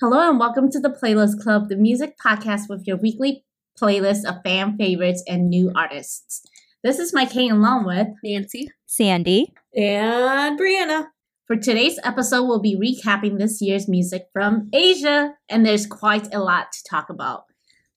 [0.00, 3.44] Hello and welcome to the Playlist Club, the music podcast with your weekly
[3.78, 6.40] playlist of fan favorites and new artists.
[6.82, 11.08] This is my Kate along with Nancy, Sandy, and Brianna.
[11.46, 16.38] For today's episode, we'll be recapping this year's music from Asia, and there's quite a
[16.38, 17.44] lot to talk about.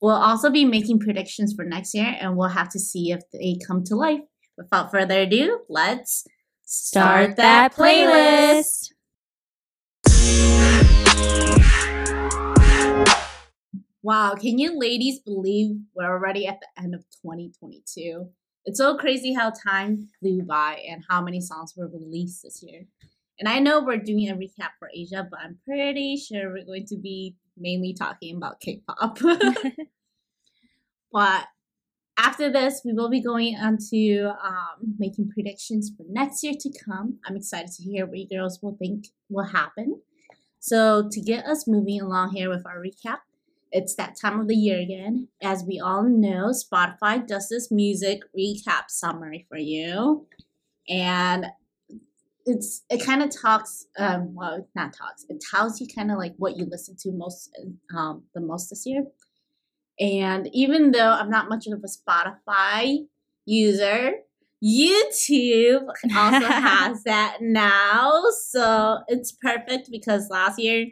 [0.01, 3.55] We'll also be making predictions for next year, and we'll have to see if they
[3.65, 4.19] come to life.
[4.57, 6.27] Without further ado, let's
[6.65, 8.89] start that playlist.
[14.05, 18.27] Wow, can you ladies believe we're already at the end of 2022?
[18.65, 22.81] It's so crazy how time flew by and how many songs were released this year.
[23.39, 26.85] And I know we're doing a recap for Asia, but I'm pretty sure we're going
[26.87, 29.19] to be mainly talking about K pop.
[31.13, 31.45] but
[32.17, 36.69] after this, we will be going on to um, making predictions for next year to
[36.85, 37.19] come.
[37.25, 40.01] I'm excited to hear what you girls will think will happen.
[40.59, 43.19] So, to get us moving along here with our recap,
[43.73, 45.27] it's that time of the year again.
[45.41, 50.27] As we all know, Spotify does this music recap summary for you.
[50.87, 51.47] And
[52.45, 56.33] it's it kind of talks um well not talks it tells you kind of like
[56.35, 57.49] what you listen to most
[57.95, 59.05] um the most this year
[59.97, 62.97] and even though i'm not much of a spotify
[63.45, 64.11] user
[64.61, 70.87] youtube also has that now so it's perfect because last year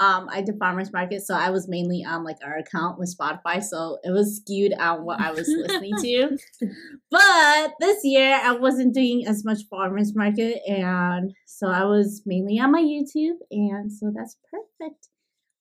[0.00, 3.62] um, I did farmers market, so I was mainly on like our account with Spotify,
[3.62, 6.38] so it was skewed on what I was listening to.
[7.10, 12.58] But this year I wasn't doing as much farmers market, and so I was mainly
[12.58, 15.08] on my YouTube, and so that's perfect.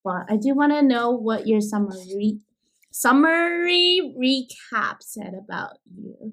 [0.06, 2.40] But I do want to know what your summary
[2.92, 6.32] summary recap said about you.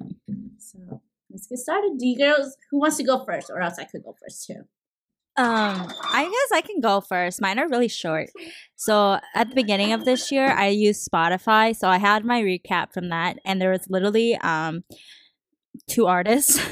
[0.58, 1.98] So let's get started.
[1.98, 4.62] Do you girls who wants to go first, or else I could go first too?
[5.38, 7.42] Um, I guess I can go first.
[7.42, 8.30] Mine are really short.
[8.76, 11.76] So at the beginning of this year, I used Spotify.
[11.76, 14.84] So I had my recap from that, and there was literally um
[15.88, 16.58] two artists.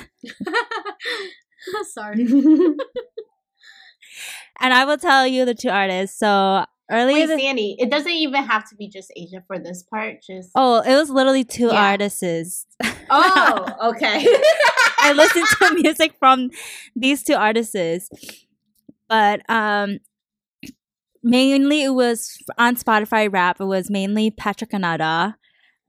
[1.93, 2.25] Sorry.
[4.61, 6.19] and I will tell you the two artists.
[6.19, 9.83] So early Wait, this- Sandy, it doesn't even have to be just Asia for this
[9.83, 10.17] part.
[10.27, 11.91] Just oh, it was literally two Yeah.
[11.91, 12.67] artists.
[13.11, 14.27] oh, okay.
[14.99, 16.51] I listened to music from
[16.97, 17.77] these two artists.
[19.15, 19.99] But um
[21.23, 25.37] mainly it was on Spotify rap, it was mainly Patrick Ananda.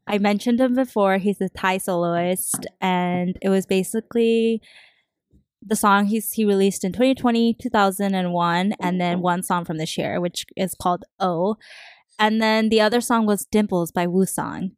[0.05, 4.61] I mentioned him before, he's a Thai soloist and it was basically
[5.59, 10.21] the song he's he released in 2020, 2001 and then one song from this year
[10.21, 11.55] which is called Oh.
[12.19, 14.71] And then the other song was Dimples by Wu Song.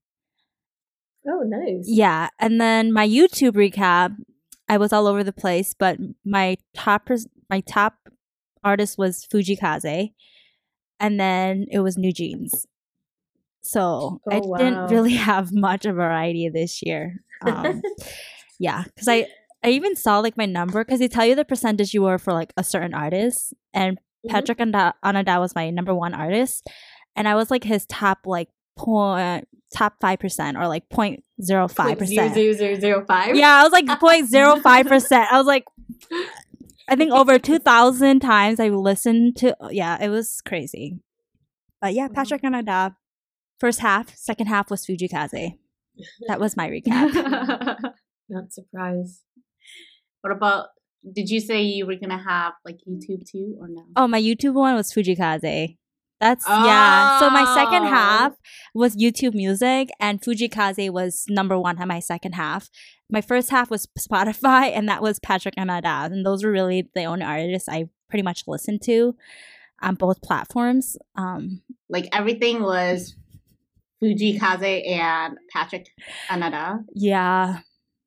[1.28, 1.84] oh, nice.
[1.86, 4.16] Yeah, and then my YouTube recap,
[4.70, 7.10] I was all over the place, but my top
[7.50, 8.07] my top
[8.68, 10.10] artist was Fujii Kaze,
[11.00, 12.66] and then it was New Jeans.
[13.62, 14.58] So I Oh, wow.
[14.58, 17.22] didn't really have much of a variety this year.
[17.46, 17.82] Um,
[18.60, 19.28] yeah, because I
[19.64, 22.34] I even saw like my number because they tell you the percentage you were for
[22.34, 24.32] like a certain artist, and Mhm.
[24.32, 26.66] Patrick Anda- Ananda was my number one artist,
[27.16, 31.68] and I was like his top like point top five percent or like point zero
[31.68, 32.34] five percent.
[32.34, 33.36] Zero zero zero five.
[33.36, 35.28] Yeah, I was like 0.05 percent.
[35.32, 35.66] I was like,
[36.88, 39.56] I think over two thousand times I listened to.
[39.72, 41.00] Yeah, it was crazy.
[41.82, 42.72] But yeah, Patrick and Ananda.
[42.72, 42.90] Uh,
[43.60, 45.52] first half, second half was Fujii Kaze.
[46.28, 47.12] That was my recap.
[48.30, 49.22] Not surprised.
[50.22, 50.68] what about?
[51.14, 53.84] Did you say you were gonna have like YouTube too, or no?
[53.96, 55.76] Oh, my YouTube one was Fujii Kaze.
[56.20, 57.20] That's yeah.
[57.20, 57.90] So my second Oh.
[57.90, 58.34] half
[58.74, 62.70] was YouTube music, and Fujii Kaze was number one on my second half.
[63.10, 67.06] My first half was Spotify, and that was Patrick Ananda, and those were really the
[67.06, 69.16] only artists I pretty much listened to
[69.82, 70.98] on both platforms.
[71.16, 73.16] Um, Like everything was
[74.04, 75.88] Fujii Kaze and Patrick
[76.32, 76.80] Ananda.
[76.94, 77.60] yeah,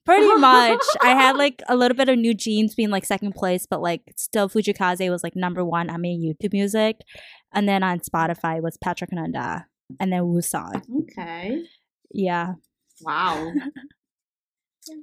[0.05, 0.83] pretty much.
[1.03, 4.03] I had like a little bit of New Jeans being like second place, but like
[4.17, 7.01] still Fujii Kaze was like number one on my YouTube music,
[7.53, 9.67] and then on Spotify was Patrick Ananda,
[9.99, 10.83] and then Wu Song.
[11.03, 11.63] Okay.
[12.13, 12.55] Yeah.
[13.03, 13.53] Wow.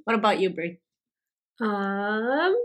[0.04, 0.78] what about you, Brie?
[1.60, 2.56] Um.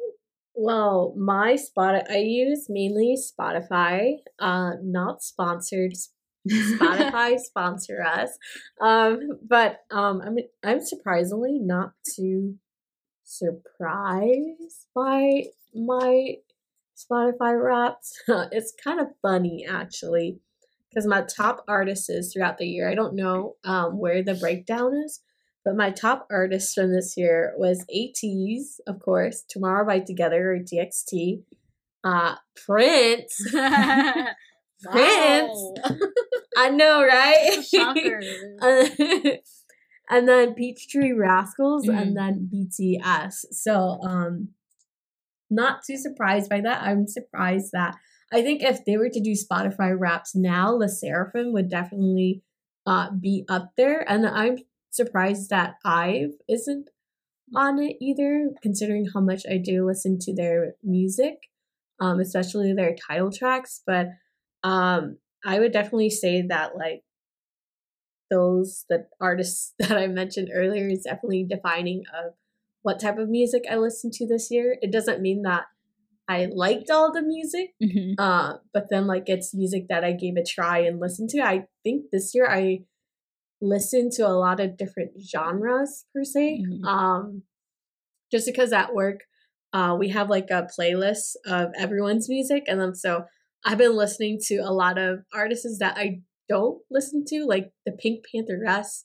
[0.55, 4.17] Well, my spot I use mainly Spotify.
[4.39, 5.93] Uh, not sponsored.
[6.47, 8.37] Spotify sponsor us.
[8.79, 12.55] Um, but um, I'm I'm surprisingly not too
[13.23, 15.43] surprised by
[15.73, 16.35] my
[16.95, 18.21] Spotify raps.
[18.27, 20.39] it's kind of funny actually,
[20.89, 22.89] because my top artists throughout the year.
[22.89, 25.21] I don't know um, where the breakdown is,
[25.65, 30.59] but my top artist from this year was ATEEZ, of course, Tomorrow by Together or
[30.59, 31.43] TXT,
[32.03, 33.35] uh, Prince,
[34.83, 35.73] Prince.
[36.57, 37.63] I know, right?
[37.63, 38.19] Shocker.
[40.09, 41.97] and then Peachtree Rascals Mhm.
[42.01, 43.45] and then BTS.
[43.51, 44.49] So um
[45.49, 46.81] not too surprised by that.
[46.83, 47.95] I'm surprised that
[48.31, 52.41] I think if they were to do Spotify raps now, La Sserafim would definitely
[52.85, 54.03] uh be up there.
[54.09, 54.57] And I'm
[54.93, 56.89] surprised that Ive isn't
[57.55, 61.49] on it either, considering how much I do listen to their music,
[61.99, 63.81] um, especially their title tracks.
[63.85, 64.07] But
[64.63, 67.03] um I would definitely say that like
[68.29, 72.33] those the artists that I mentioned earlier is definitely defining of
[72.81, 74.77] what type of music I listened to this year.
[74.81, 75.65] It doesn't mean that
[76.27, 78.15] I liked all the music, Mhm.
[78.17, 81.41] uh, but then like it's music that I gave a try and listened to.
[81.41, 82.85] I think this year I
[83.63, 86.61] listened to a lot of different genres per se.
[86.61, 86.85] Mhm.
[86.85, 87.43] Um,
[88.31, 89.21] just because at work,
[89.73, 93.25] uh, we have like a playlist of everyone's music, and then so
[93.65, 97.93] I've been listening to a lot of artists that I don't listen to, like the
[97.93, 99.03] Pink Pantheress,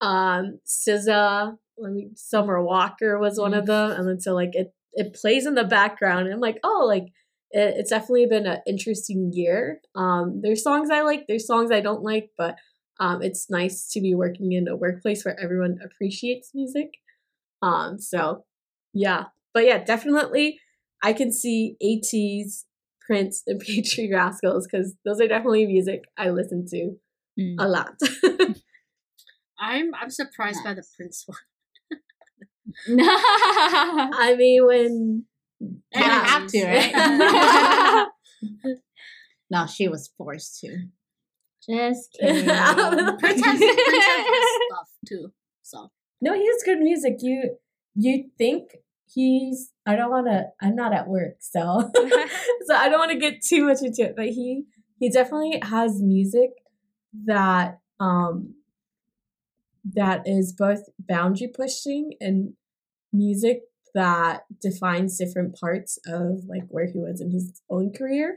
[0.00, 4.72] um, SZA, I mean, Summer Walker was one of them, and then so like it
[4.92, 7.04] it plays in the background, and I'm like, oh, like
[7.50, 9.80] it, it's definitely been an interesting year.
[9.94, 12.56] Um, there's songs I like, there's songs I don't like, but
[13.00, 16.90] um, it's nice to be working in a workplace where everyone appreciates music.
[17.62, 18.44] Um, so
[18.94, 20.60] yeah, but yeah, definitely
[21.02, 22.64] I can see ATEEZ
[23.06, 26.96] Prince and Peachtree Rascals because those are definitely music I listen to
[27.38, 27.56] Mm.
[27.58, 27.92] a lot.
[29.60, 31.36] I'm I'm surprised by the Prince one.
[33.08, 35.24] I mean, when
[35.60, 38.06] You have to, right?
[39.50, 40.86] no, she was forced to.
[41.68, 42.44] Just kidding.
[43.18, 45.32] Prince has, Prince has stuff too.
[45.62, 45.90] So
[46.20, 47.16] no, he has good music.
[47.20, 47.56] You
[47.94, 48.76] you think
[49.06, 49.72] he's?
[49.84, 50.44] I don't want to.
[50.60, 51.90] I'm not at work, so
[52.66, 54.14] so I don't want to get too much into it.
[54.16, 54.64] But he
[54.98, 56.50] he definitely has music
[57.24, 58.54] that um
[59.94, 62.54] that is both boundary pushing and
[63.12, 63.62] music
[63.94, 68.36] that defines different parts of like where he was in his own career.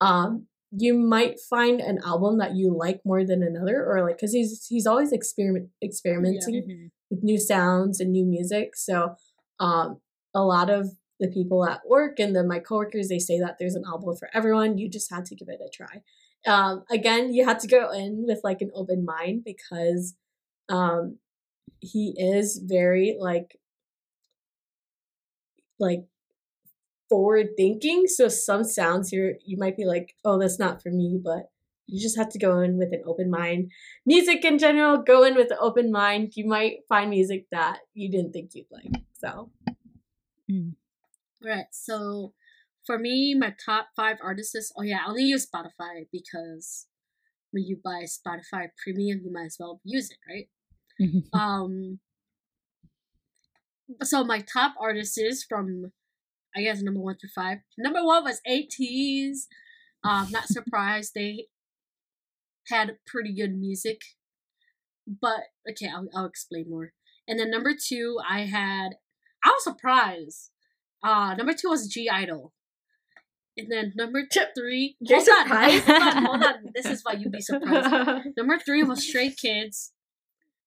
[0.00, 4.32] Um, you might find an album that you like more than another, or like because
[4.32, 6.90] he's he's always experiment experimenting Mhm.
[7.10, 8.76] with new sounds and new music.
[8.76, 9.16] So
[9.60, 10.00] um,
[10.34, 10.90] a lot of
[11.20, 14.28] the people at work and then my coworkers they say that there's an album for
[14.34, 14.76] everyone.
[14.78, 16.02] You just had to give it a try.
[16.46, 20.14] Um, again, you had to go in with like an open mind because
[20.68, 21.18] um,
[21.80, 23.58] he is very like
[25.78, 26.04] like
[27.08, 28.06] forward thinking.
[28.06, 31.50] So some sounds here you might be like, oh, that's not for me, but
[31.86, 33.70] you just have to go in with an open mind.
[34.04, 36.32] Music in general, go in with an open mind.
[36.34, 39.02] You might find music that you didn't think you'd like.
[39.14, 39.50] So
[41.44, 41.66] Right.
[41.70, 42.34] So
[42.84, 46.86] for me, my top five artists is oh yeah, I only use Spotify because
[47.52, 50.48] when you buy Spotify premium, you might as well use it, right?
[51.32, 52.00] Um
[54.02, 55.92] so my top artists is from
[56.56, 57.58] I guess number one through five.
[57.76, 59.46] Number one was ATEEZ.
[60.02, 61.46] Um, not surprised they
[62.68, 64.00] had pretty good music.
[65.06, 66.92] But okay, I'll I'll explain more.
[67.28, 68.96] And then number two, I had
[69.44, 70.50] I was surprised.
[71.02, 72.52] Uh number two was G-Idle.
[73.56, 74.22] And then number
[74.56, 76.54] three You're hold on, hold on, hold on.
[76.74, 78.26] This is why you'd be surprised.
[78.36, 79.92] Number three was Stray Kids.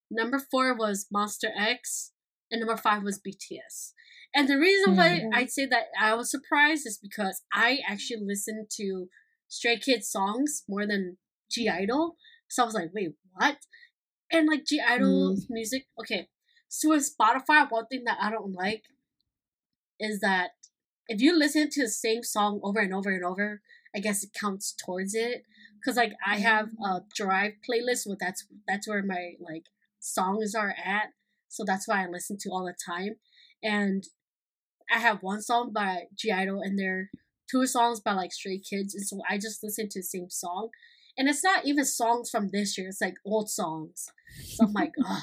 [0.10, 2.14] Number four was Monsta X.
[2.50, 3.94] And number five was BTS.
[4.34, 5.30] And the reason why Mhm.
[5.34, 9.10] I'd say that I was surprised is because I actually listened to
[9.48, 11.18] Stray Kids songs more than
[11.50, 12.18] G-Idle.
[12.48, 13.58] So I was like, wait, what?
[14.32, 16.30] And like G-Idle's music, okay.
[16.68, 18.84] So with Spotify, one thing that I don't like
[20.00, 20.52] is that
[21.08, 23.62] if you listen to the same song over and over and over,
[23.96, 25.44] I guess it counts towards it.
[25.84, 29.66] Cause like I have a Drive playlist where that's that's where my like
[30.00, 31.14] songs are at.
[31.48, 33.16] So that's why I listen to all the time.
[33.64, 34.04] And
[34.92, 37.10] I have one song by G-Idle and there
[37.50, 40.70] two songs by like Stray Kids, and so I just listen to the same song.
[41.18, 44.08] And it's not even songs from this year; it's like old songs.
[44.44, 45.22] So I'm like, ugh.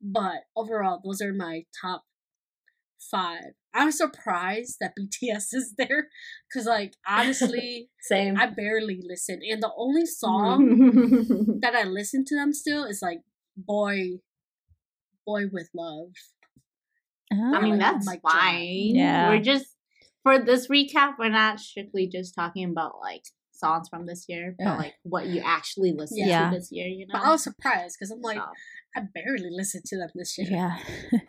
[0.00, 2.04] But overall, those are my top
[3.10, 3.54] five.
[3.74, 6.08] I'm surprised that BTS is there,
[6.52, 8.36] cause like honestly, Same.
[8.38, 13.20] I barely listen, and the only song that I listen to them still is like
[13.56, 14.20] "Boy,
[15.26, 16.12] Boy with Love."
[17.32, 18.94] I mean, oh, that's mic fine.
[18.94, 19.28] Yeah.
[19.28, 19.66] We're just
[20.22, 21.14] for this recap.
[21.18, 24.76] We're not strictly just talking about like songs from this year, but Yeah.
[24.76, 26.50] like what you actually listened Yeah.
[26.50, 26.86] to this year.
[26.88, 28.44] You know, But I was surprised because I'm like, So,
[28.96, 30.46] I barely listened to them this year.
[30.50, 30.76] Yeah.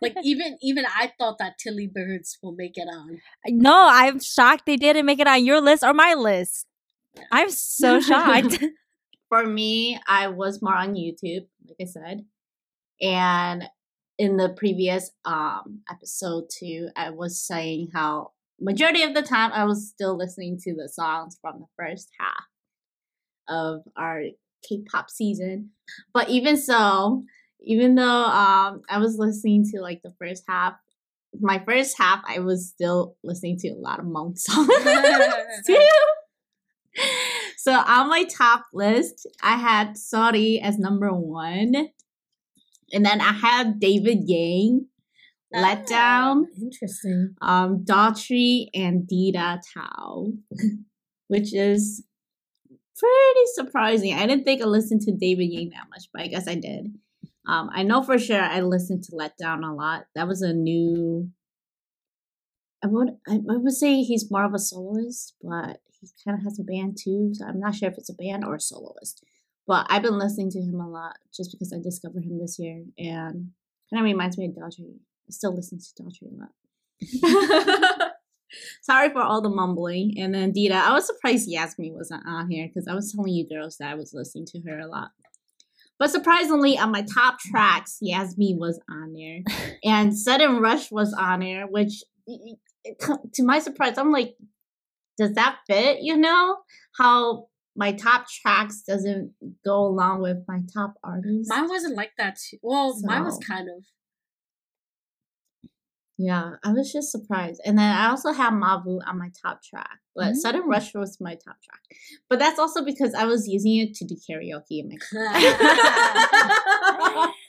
[0.01, 3.20] Like even even I thought that Tilly Birds will make it on.
[3.48, 6.66] No, I'm shocked they didn't make it on your list or my list.
[7.32, 8.63] I'm so shocked.
[9.30, 12.25] For me, I was more on YouTube, like I said.
[13.01, 13.68] And
[14.17, 19.65] in the previous um episode too, I was saying how majority of the time I
[19.65, 22.45] was still listening to the songs from the first half
[23.47, 24.24] of our
[24.67, 25.69] K-pop season.
[26.13, 27.24] But even so,
[27.62, 30.74] even though um I was listening to like the first half,
[31.39, 34.67] my first half I was still listening to a lot of Monk songs
[35.65, 35.89] too.
[37.57, 41.89] So on my top list, I had Sorry as number one.
[42.91, 44.86] And then I have David Yang,
[45.51, 47.36] Let Down, Interesting.
[47.41, 50.27] um, Daughtry, and Dita Tao,
[51.27, 52.03] which is
[52.98, 54.13] pretty surprising.
[54.13, 56.94] I didn't think I listened to David Yang that much, but I guess I did.
[57.48, 60.06] Um, I know for sure I listened to Let Down a lot.
[60.15, 61.29] That was a new.
[62.84, 66.44] I would I, I would say he's more of a soloist, but he kind of
[66.44, 67.32] has a band too.
[67.34, 69.24] So I'm not sure if it's a band or a soloist.
[69.67, 72.83] But I've been listening to him a lot just because I discovered him this year,
[72.97, 73.51] and
[73.89, 74.95] kind of reminds me of Daughtry.
[74.95, 78.12] I still listen to Daughtry a lot.
[78.81, 80.15] Sorry for all the mumbling.
[80.17, 83.47] And then Dita, I was surprised Yasmin wasn't on here because I was telling you
[83.47, 85.09] girls that I was listening to her a lot.
[86.00, 89.41] But surprisingly, on my top tracks, Yasmin was on there,
[89.83, 91.67] and Sudden Rush was on there.
[91.67, 94.36] Which, to my surprise, I'm like,
[95.17, 96.00] does that fit?
[96.01, 96.57] You know
[96.97, 97.47] how
[97.77, 101.48] my top tracks doesn't go along with my top artists.
[101.48, 102.38] Mine wasn't like that.
[102.38, 102.57] Too.
[102.62, 103.86] Well, mine was kind of.
[106.17, 107.62] Yeah, I was just surprised.
[107.63, 110.72] And then I also have Mavu on my top track, but Sudden Mm.
[110.72, 111.81] Rush was my top track.
[112.27, 115.34] But that's also because I was using it to do karaoke in my car.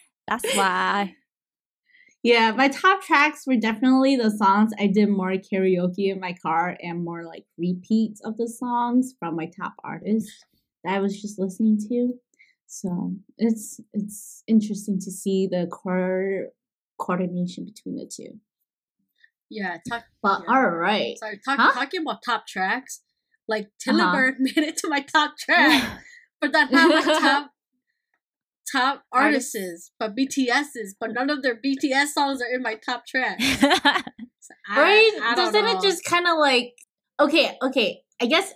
[0.28, 1.16] That's why.
[2.22, 6.76] Yeah, my top tracks were definitely the songs I did more karaoke in my car
[6.82, 10.44] and more like repeats of the songs from my top artists
[10.84, 12.14] that I was just listening to.
[12.66, 16.48] So it's it's interesting to see the core
[16.98, 18.40] coordination between the two.
[19.50, 20.54] yeah, talk, But Yeah.
[20.54, 21.16] all right.
[21.18, 21.72] sorry, talk, Huh?
[21.72, 23.02] talking about top tracks.
[23.46, 24.12] Like Tilly Uh-huh.
[24.12, 26.00] Bird made it to my top track,
[26.40, 27.50] but that's not my top
[28.72, 29.54] top Artists.
[29.54, 30.94] artists, but BTS's.
[30.98, 33.38] But none of their BTS songs are in my top track.
[34.40, 35.20] So I- right?
[35.22, 35.78] I Doesn't know.
[35.78, 36.72] it just kind of like
[37.20, 38.00] okay, okay?
[38.20, 38.52] I guess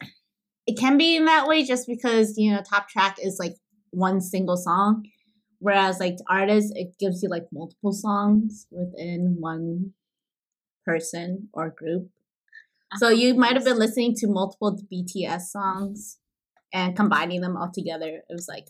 [0.67, 3.55] it can be in that way just because you know top track is like
[3.91, 5.03] one single song,
[5.59, 9.93] whereas like artists, it gives you like multiple songs within one
[10.87, 12.09] person or group.
[12.97, 16.19] So you might have been listening to multiple BTS songs
[16.73, 18.23] and combining them all together.
[18.29, 18.69] It was like.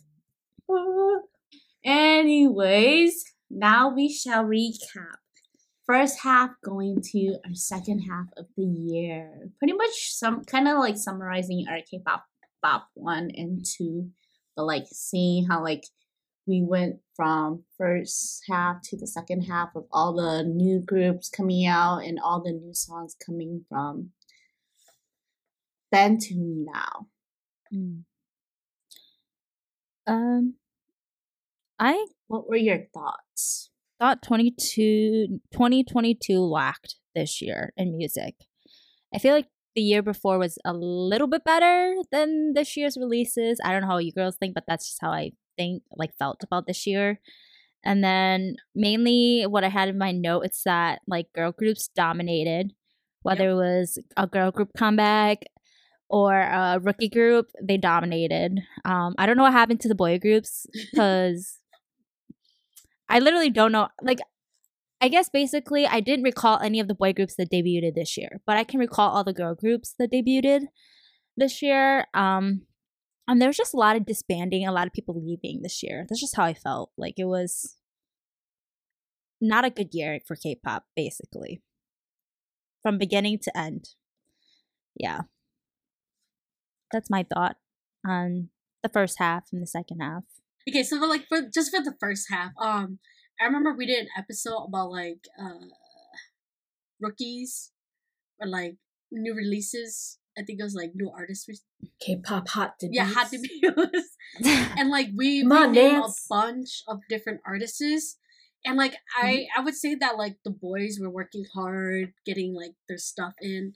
[1.84, 5.16] Anyways, now we shall recap.
[5.86, 9.50] First half going to our second half of the year.
[9.58, 12.24] Pretty much some kind of like summarizing our K-pop
[12.62, 14.10] pop one and two,
[14.56, 15.84] but like seeing how like
[16.46, 21.66] we went from first half to the second half of all the new groups coming
[21.66, 24.10] out and all the new songs coming from
[25.92, 27.06] then to now.
[27.72, 28.02] Mm.
[30.06, 30.54] Um,
[31.78, 33.70] I What were your thoughts?
[34.02, 38.34] thought 22, 2022 lacked this year in music.
[39.14, 43.60] I feel like the year before was a little bit better than this year's releases.
[43.64, 46.42] I don't know how you girls think, but that's just how I think, like, felt
[46.42, 47.20] about this year.
[47.84, 52.72] And then mainly what I had in my note is that like girl groups dominated,
[53.22, 55.44] whether it was a girl group comeback
[56.08, 58.60] or a rookie group, they dominated.
[58.84, 61.58] Um, I don't know what happened to the boy groups because
[63.12, 63.88] I literally don't know.
[64.00, 64.20] Like,
[65.02, 68.40] I guess basically, I didn't recall any of the boy groups that debuted this year,
[68.46, 70.62] but I can recall all the girl groups that debuted
[71.36, 72.06] this year.
[72.14, 72.62] Um,
[73.28, 76.06] and there was just a lot of disbanding, a lot of people leaving this year.
[76.08, 76.90] That's just how I felt.
[76.96, 77.76] Like it was
[79.42, 81.60] not a good year for K-pop, basically,
[82.82, 83.90] from beginning to end.
[84.96, 85.22] Yeah,
[86.90, 87.56] that's my thought
[88.06, 88.48] on
[88.82, 90.24] the first half and the second half.
[90.68, 92.98] Okay, so for like for just for the first half, um,
[93.40, 95.66] I remember we did an episode about like uh
[97.00, 97.72] rookies
[98.40, 98.76] or like
[99.10, 100.18] new releases.
[100.38, 101.46] I think it was like new artists.
[102.00, 102.96] K-pop hot debuts.
[102.96, 104.16] Yeah, hot debuts.
[104.78, 108.16] and like we, we named a bunch of different artists.
[108.64, 112.72] And like I I would say that like the boys were working hard getting like
[112.88, 113.74] their stuff in.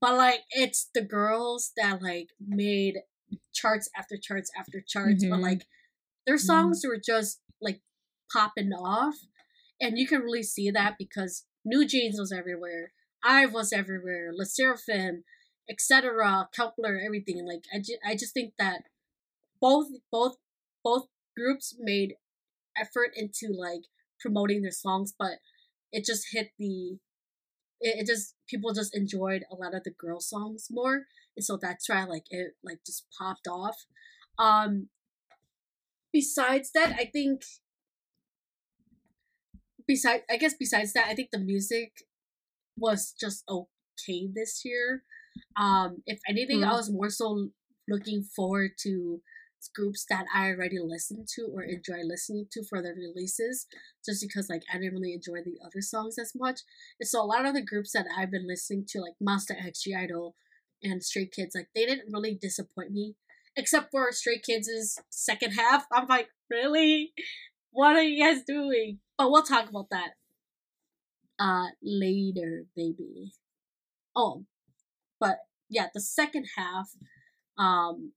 [0.00, 2.98] But like it's the girls that like made
[3.52, 5.42] charts after charts after charts, but Mhm.
[5.42, 5.66] like
[6.28, 7.80] their songs were just like
[8.32, 9.16] popping off.
[9.80, 12.92] And you can really see that because New Jeans was everywhere.
[13.24, 14.30] Ive was everywhere.
[14.32, 15.22] Le Sserafim
[15.68, 16.48] etc.
[16.58, 17.46] Kep1er, everything.
[17.46, 18.82] Like I, ju- I just think that
[19.60, 20.36] both both
[20.82, 21.06] both
[21.36, 22.14] groups made
[22.80, 23.82] effort into like
[24.20, 25.38] promoting their songs, but
[25.92, 26.98] it just hit the
[27.80, 31.04] it, it just people just enjoyed a lot of the girl songs more,
[31.36, 33.76] and so that's why like it like just popped off.
[34.38, 34.88] Um,
[36.12, 37.42] besides that, I think.
[39.86, 42.04] Besides, I guess besides that, I think the music
[42.76, 45.04] was just okay this year.
[45.56, 46.76] Um, if anything, I Mhm.
[46.76, 47.50] was more so
[47.88, 49.22] looking forward to
[49.74, 53.66] groups that I already listened to or enjoy listening to for their releases,
[54.04, 56.60] just because like I didn't really enjoy the other songs as much.
[57.00, 59.82] And so a lot of the groups that I've been listening to, like Monsta X,
[59.82, 60.36] G-Idle,
[60.82, 63.16] and Stray Kids, like they didn't really disappoint me,
[63.58, 65.84] except for Stray Kids' second half.
[65.92, 67.12] I'm like, really?
[67.70, 69.00] What are you guys doing?
[69.18, 70.12] But we'll talk about that
[71.38, 73.32] uh later, baby.
[74.16, 74.44] Oh,
[75.20, 75.38] but
[75.68, 76.88] yeah, the second half,
[77.58, 78.12] um,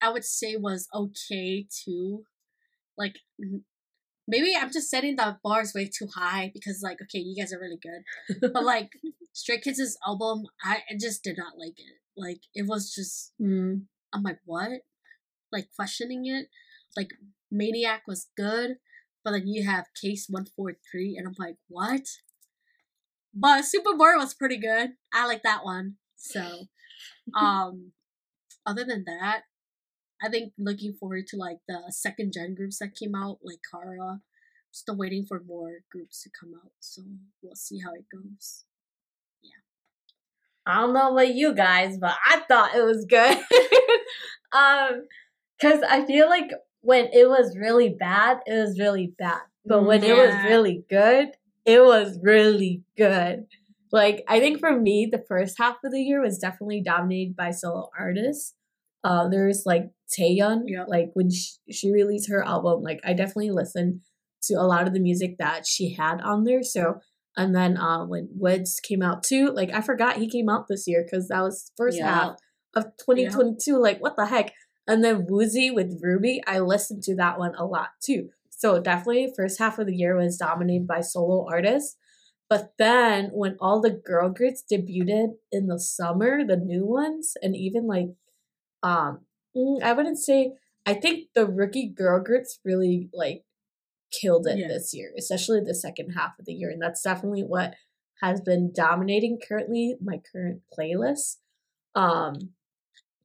[0.00, 2.24] I would say was okay too.
[2.96, 3.16] Like
[4.28, 7.60] maybe I'm just setting the bars way too high because like okay, you guys are
[7.60, 8.90] really good, but like
[9.32, 11.98] Stray Kids' album, I I just did not like it.
[12.16, 13.82] Like it was just Mm.
[14.12, 14.70] I'm like what,
[15.50, 16.46] like questioning it.
[16.96, 17.10] Like
[17.50, 18.76] Maniac was good,
[19.24, 22.02] but then you have Case One Four Three, and I'm like what.
[23.34, 24.90] But Super Boy was pretty good.
[25.12, 25.96] I like that one.
[26.16, 26.66] So,
[27.34, 27.92] um,
[28.66, 29.42] other than that,
[30.22, 34.20] I think looking forward to like the second gen groups that came out, like Kara.
[34.74, 37.02] Still waiting for more groups to come out, so
[37.42, 38.64] we'll see how it goes.
[40.66, 43.38] I don't know about you guys, but I thought it was good.
[44.52, 45.02] um,
[45.58, 46.50] because I feel like
[46.80, 49.42] when it was really bad, it was really bad.
[49.64, 51.28] But when it was really good,
[51.64, 53.46] it was really good.
[53.92, 57.50] Like I think for me, the first half of the year was definitely dominated by
[57.52, 58.54] solo artists.
[59.04, 60.84] Uh, there's like Taeyeon, Yeah.
[60.88, 64.00] like when she, she released her album, like I definitely listened
[64.44, 66.62] to a lot of the music that she had on there.
[66.64, 67.00] So
[67.36, 70.84] and then uh, when Woods came out too, like I forgot he came out this
[70.86, 72.06] year because that was first Yeah.
[72.10, 72.36] half
[72.74, 73.78] of 2022.
[73.78, 74.52] Like what the heck?
[74.86, 78.30] And then Woozi with Ruby, I listened to that one a lot too.
[78.50, 81.96] So definitely first half of the year was dominated by solo artists.
[82.48, 87.56] But then when all the girl groups debuted in the summer, the new ones, and
[87.56, 88.08] even like
[88.82, 89.20] um
[89.56, 90.52] mm, I wouldn't say
[90.84, 93.44] I think the rookie girl groups really like
[94.12, 94.68] killed it Yeah.
[94.68, 96.70] this year, especially the second half of the year.
[96.70, 97.74] And that's definitely what
[98.20, 101.38] has been dominating currently my current playlist.
[101.94, 102.54] Um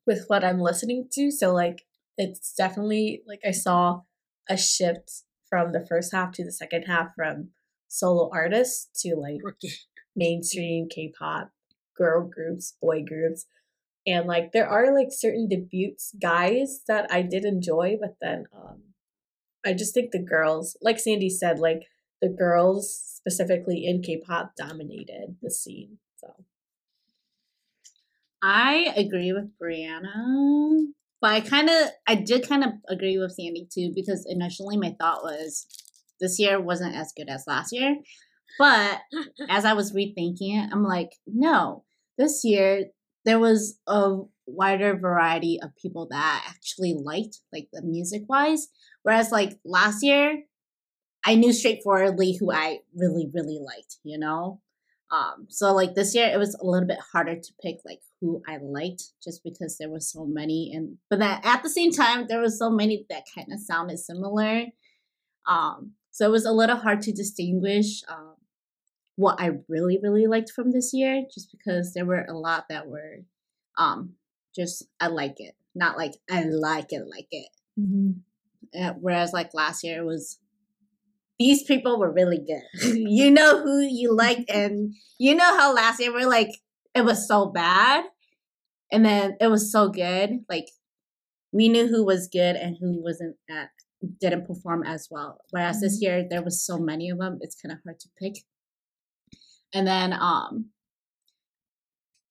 [0.06, 1.30] with what I'm listening to.
[1.32, 1.86] So like
[2.18, 4.02] it's definitely like I saw
[4.50, 7.50] a shift from the first half to the second half from
[7.88, 9.40] solo artists to like
[10.16, 11.52] mainstream K-pop
[11.96, 13.46] girl groups, boy groups.
[14.06, 18.82] And like there are like certain debuts guys that I did enjoy, but then um
[19.66, 21.84] I just think the girls, like Sandy said, like
[22.22, 25.98] the girls specifically in K-pop dominated the scene.
[26.18, 26.34] So
[28.42, 30.86] I agree with Brianna,
[31.22, 34.96] but I kind of, I did kind of agree with Sandy too because initially my
[35.00, 35.66] thought was
[36.20, 37.98] this year wasn't as good as last year.
[38.58, 39.02] But
[39.50, 41.84] as I was rethinking it, I'm like, no,
[42.18, 42.86] this year
[43.28, 48.70] there was a wider variety of people that actually liked, like the music wise.
[49.04, 50.44] Whereas like last year,
[51.26, 54.62] I knew straightforwardly who I really, really liked, you know?
[55.12, 58.42] Um, so like this year it was a little bit harder to pick like who
[58.48, 62.26] I liked just because there was so many and but then at the same time
[62.28, 64.66] there was so many that kind of sounded similar.
[65.48, 68.36] Um, so it was a little hard to distinguish um,
[69.18, 72.88] what I really really liked from this year just because there were a lot that
[72.88, 73.24] were
[73.78, 74.14] um
[74.56, 77.50] just I like it, not like I like it like it.
[78.80, 80.40] Uh, whereas like last year it was
[81.40, 82.64] these people were really good.
[82.96, 86.52] you know who you liked, and you know how last year we're like
[86.96, 88.06] it was so bad,
[88.92, 90.46] and then it was so good.
[90.50, 90.68] Like
[91.52, 93.70] we knew who was good and who wasn't at
[94.22, 95.40] didn't perform as well.
[95.50, 98.44] Whereas this year there was so many of them, it's kind of hard to pick.
[99.74, 100.70] And then um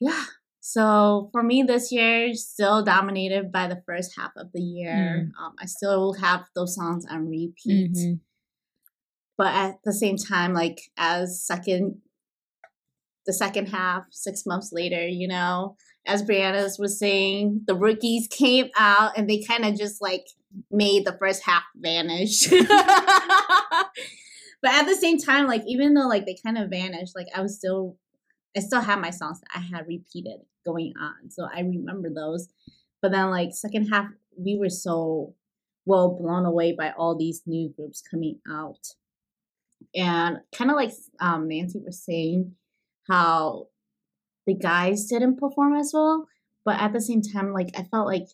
[0.00, 0.24] yeah.
[0.60, 5.30] So for me this year still dominated by the first half of the year.
[5.40, 8.20] Um I still have those songs on repeat Mhm.
[9.38, 12.00] but at the same time like as second
[13.26, 18.68] the second half six months later you know as brianna was saying the rookies came
[18.78, 20.26] out and they kind of just like
[20.70, 22.48] made the first half vanish
[24.62, 27.40] but at the same time like even though like they kind of vanished like i
[27.40, 27.96] was still
[28.56, 31.30] i still have my songs that i had repeated going on.
[31.30, 32.48] So I remember those.
[33.00, 35.34] But then like second half we were so
[35.86, 38.88] well blown away by all these new groups coming out.
[39.94, 40.90] And kind of like
[41.20, 42.56] um, Nancy was saying,
[43.08, 43.68] how
[44.46, 46.26] the guys didn't perform as well,
[46.64, 48.26] but at the same time, like I felt like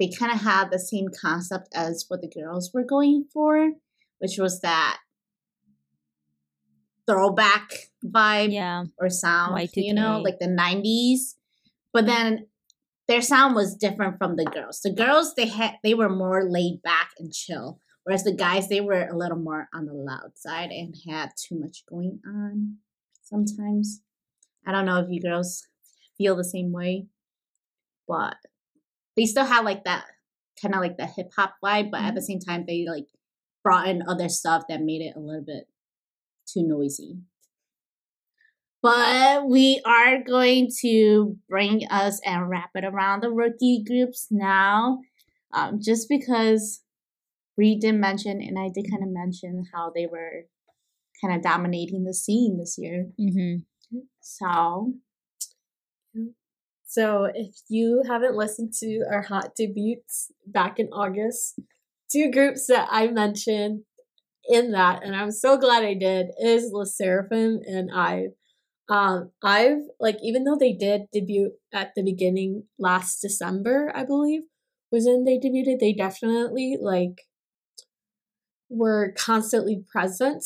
[0.00, 3.72] they kind of had the same concept as what the girls were going for,
[4.18, 4.98] which was that
[7.06, 8.84] throwback vibe Yeah.
[8.98, 10.24] or sound, you know, Y2K.
[10.24, 11.34] like the 90s.
[11.92, 12.46] But then
[13.08, 14.80] their sound was different from the girls.
[14.80, 18.80] The girls they had they were more laid back and chill, whereas the guys they
[18.80, 22.78] were a little more on the loud side and had too much going on
[23.22, 24.02] sometimes.
[24.66, 25.66] I don't know if you girls
[26.18, 27.06] feel the same way,
[28.08, 28.36] but
[29.16, 30.04] they still had like that
[30.60, 32.26] kind of like the hip hop vibe, but at the mm-hmm.
[32.26, 33.06] same time they like
[33.62, 35.68] brought in other stuff that made it a little bit
[36.46, 37.18] too noisy.
[38.82, 45.00] But we are going to bring us and wrap it around the rookie groups now,
[45.52, 46.82] um, just because
[47.56, 50.44] Bree did mention, and I did kind of mention how they were
[51.20, 53.08] kind of dominating the scene this year.
[53.18, 53.98] Mm-hmm.
[54.20, 54.92] So,
[56.84, 61.58] So if you haven't listened to our hot debuts back in August,
[62.10, 63.82] two groups that I mentioned
[64.48, 68.30] in that, and I'm so glad I did, is Le Sserafim and Ive.
[68.88, 74.42] Um, Ive like even though they did debut at the beginning last December, I believe,
[74.92, 77.22] was when they debuted, they definitely like
[78.68, 80.44] were constantly present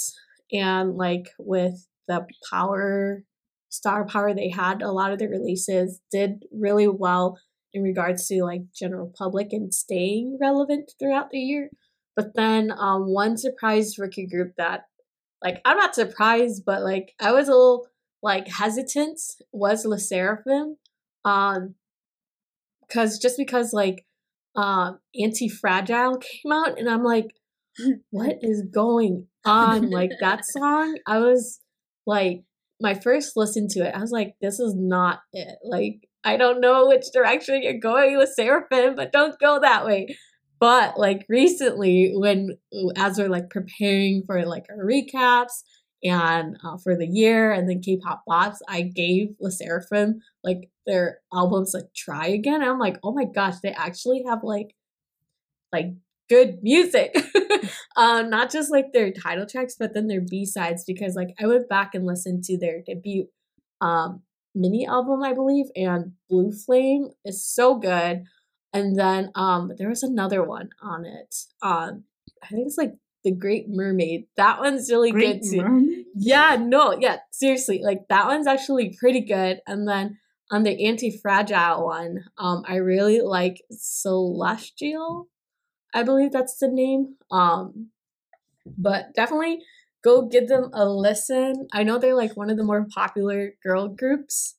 [0.53, 3.23] and like with the power
[3.69, 7.39] star power they had a lot of their releases did really well
[7.73, 11.71] in regards to like general public and staying relevant throughout the year
[12.21, 14.83] but then um one surprise rookie group that
[15.43, 17.87] like i'm not surprised but like i was a little
[18.23, 19.19] like hesitant
[19.53, 20.75] was Le Sserafim
[21.25, 21.75] um
[22.87, 24.05] because just because like
[24.55, 27.31] um anti-fragile came out and i'm like
[28.11, 29.89] what is going on?
[29.91, 31.61] Like that song i was
[32.07, 32.43] like
[32.83, 35.57] my first listen to it i was like this is not it.
[35.65, 40.15] Like i don't know which direction you're going with Sserafim but don't go that way
[40.61, 42.57] but like recently when
[42.97, 45.63] as we're like preparing for like our recaps
[46.05, 51.19] and uh, for the year and then k-pop bots i gave Le Sserafim like their
[51.33, 52.63] albums a try again.
[52.63, 54.75] And i'm like oh my gosh they actually have like
[55.73, 55.95] like
[56.29, 57.17] good music.
[57.97, 61.69] Um not just like their title tracks but then their b-sides because like i went
[61.69, 63.27] back and listened to their debut
[63.81, 64.23] um
[64.55, 68.25] mini album i believe and blue flame is so good
[68.73, 72.05] and then um there was another one on it um
[72.43, 76.01] i think it's like the great mermaid that one's really Great good too Mermaid?
[76.15, 79.61] yeah, no, yeah, seriously, like that one's actually pretty good.
[79.67, 80.19] And then
[80.51, 85.29] on the anti-fragile one, um, I really like Celestial.
[85.95, 87.17] I believe that's the name.
[87.31, 87.89] Um,
[88.77, 89.61] but definitely
[90.03, 91.69] go give them a listen.
[91.73, 94.57] I know they're like one of the more popular girl groups,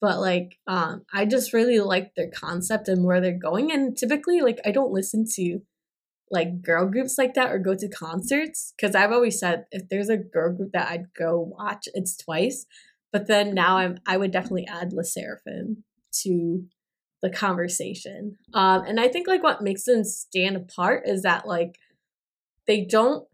[0.00, 3.72] but like um, I just really like their concept and where they're going.
[3.72, 5.60] And typically, like I don't listen to
[6.30, 10.08] like girl groups like that or go to concerts because I've always said if there's
[10.08, 12.66] a girl group that I'd go watch, it's twice.
[13.12, 15.82] But then now I'm I would definitely add Le Sserafim
[16.22, 16.64] to
[17.22, 18.36] the conversation.
[18.52, 21.78] Um, and I think like what makes them stand apart is that like
[22.66, 23.26] they don't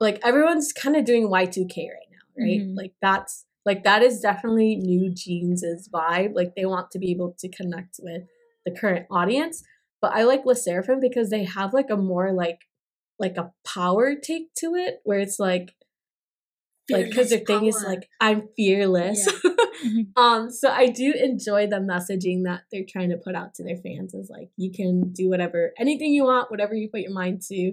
[0.00, 2.60] like everyone's kind of doing Y2K right now, right?
[2.60, 2.76] Mhm.
[2.76, 6.34] Like that's like that is definitely new jeans' vibe.
[6.34, 8.22] Like they want to be able to connect with
[8.64, 9.62] the current audience.
[10.00, 12.60] But I like Le Sserafim because they have like a more like
[13.18, 15.74] like a power take to it where it's like
[16.90, 19.28] like because their Fearless thing is like I'm fearless.
[20.16, 23.76] um, so I do enjoy the messaging that they're trying to put out to their
[23.76, 27.42] fans is like you can do whatever anything you want, whatever you put your mind
[27.50, 27.72] to,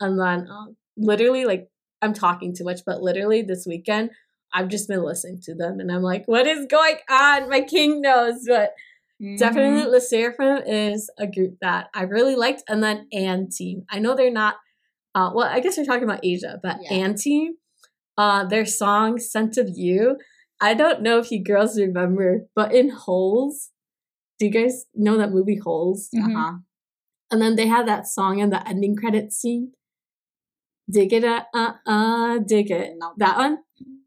[0.00, 1.68] and then um, literally like
[2.02, 4.10] I'm talking too much, but literally this weekend
[4.52, 7.48] I've just been listening to them and I'm like, what is going on?
[7.50, 8.72] My king knows, but
[9.38, 13.84] definitely Le Sserafim is a group that I really liked, and then &TEAM.
[13.90, 14.56] I know they're not.
[15.14, 17.12] Uh, well, I guess we're talking about Asia, but Yeah.
[17.14, 17.56] &TEAM,
[18.18, 20.18] uh, their song "Scent of You."
[20.60, 23.70] I don't know if you girls remember, but in Holes,
[24.38, 26.08] do you guys know that movie Holes?
[26.14, 26.36] Mhm.
[26.36, 26.58] Uh-huh.
[27.30, 29.72] And then they had that song in the ending credits scene.
[30.90, 32.94] Dig it, uh, uh, uh, dig it.
[32.98, 33.12] No.
[33.16, 33.58] That one?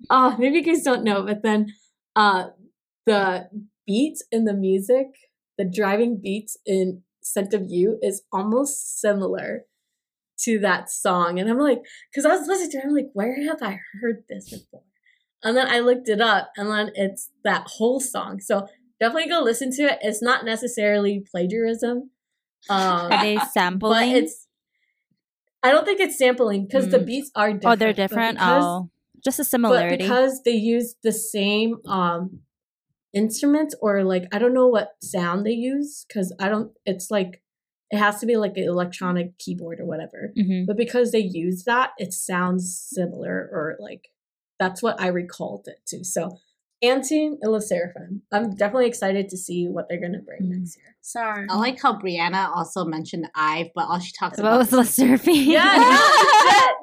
[0.10, 1.74] Oh, maybe you guys don't know, but then
[2.16, 2.48] uh,
[3.06, 3.50] the
[3.86, 5.08] beat in the music,
[5.58, 9.66] the driving beats in Scent of You is almost similar
[10.42, 11.38] to that song.
[11.40, 11.80] And I'm like,
[12.12, 14.84] because I was listening to it, I'm like, where have I heard this before?
[15.44, 18.40] And then I looked it up, and then it's that whole song.
[18.40, 18.68] So
[19.00, 20.00] definitely go listen to it.
[20.02, 22.10] It's not necessarily plagiarism.
[22.70, 24.12] Um, Are they but sampling?
[24.12, 24.48] it's
[25.62, 27.06] I don't think it's sampling because the Mm.
[27.06, 27.66] beats are different.
[27.66, 28.38] oh, they're different.
[28.42, 28.90] oh,
[29.24, 29.98] just a similarity.
[29.98, 30.26] but similarity.
[30.26, 32.40] because they use the same um
[33.14, 36.72] instruments or like I don't know what sound they use because I don't.
[36.86, 37.42] It's like
[37.92, 40.32] it has to be like an electronic keyboard or whatever.
[40.38, 40.68] Mhm.
[40.68, 44.10] But because they use that, it sounds similar or like
[44.60, 46.04] that's what I recalled it to.
[46.04, 46.38] So.
[46.82, 47.02] &TEAM
[47.42, 48.22] and Sserafim.
[48.32, 50.60] I'm definitely excited to see what they're gonna bring Mm.
[50.60, 50.96] next year.
[51.02, 51.46] Sorry.
[51.50, 54.78] I like how Brianna also mentioned Ive, but all she talks What about was the
[55.04, 55.46] surfing?
[55.46, 55.76] Yeah,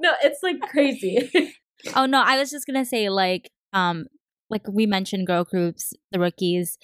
[0.03, 1.31] no, no, it's like crazy.
[1.95, 4.07] Oh no, I was just gonna say like um
[4.51, 6.79] like we mentioned girl groups, the rookies,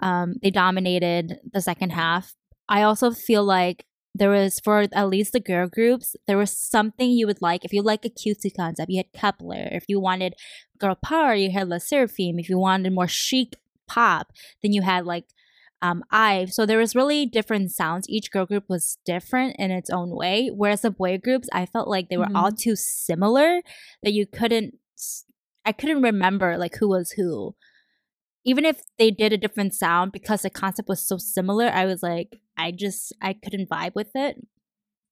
[0.00, 2.34] um, they dominated the second half.
[2.68, 3.84] I also feel like
[4.14, 7.64] there was for at least the girl groups, there was something you would like.
[7.64, 9.74] If you like a cutesy concept, you had Kep1er.
[9.76, 10.34] If you wanted
[10.78, 12.38] girl power, you had La Sserafim.
[12.38, 13.56] If you wanted more chic
[13.88, 14.32] pop,
[14.62, 15.24] then you had like
[15.82, 16.52] um Ive.
[16.52, 18.08] So there was really different sounds.
[18.08, 20.50] Each girl group was different in its own way.
[20.54, 23.60] Whereas the boy groups, I felt like they were all too similar
[24.02, 24.76] that you couldn't
[25.64, 27.54] I couldn't remember like who was who.
[28.46, 32.02] Even if they did a different sound because the concept was so similar, I was
[32.02, 34.36] like I just I couldn't vibe with it.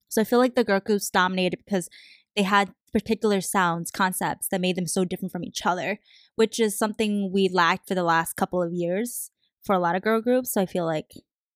[0.09, 1.88] So I feel like the girl groups dominated because
[2.37, 5.98] they had particular sounds, concepts that made them so different from each other,
[6.37, 9.32] which is something we lacked for the last couple of years
[9.64, 10.53] for a lot of girl groups.
[10.53, 11.11] So I feel like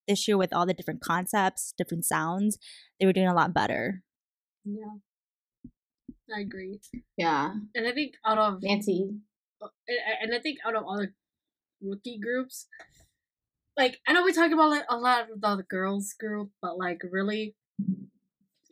[0.07, 2.59] this year with all the different concepts, different sounds,
[2.99, 4.03] they were doing a lot better.
[4.65, 4.99] Yeah.
[6.35, 6.81] I agree.
[7.17, 9.09] yeah, And I think out of Nancy.
[9.61, 11.13] and and I think out of all the
[11.81, 12.67] rookie groups,
[13.77, 17.01] like I know we talk about like, a lot of the girls group, but like
[17.11, 17.55] really,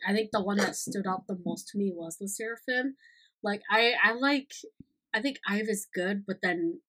[0.07, 2.94] I think the one that stood out the most to me was the Sserafim.
[3.42, 4.51] Like I, I like,
[5.14, 6.81] I think Ive is good, but then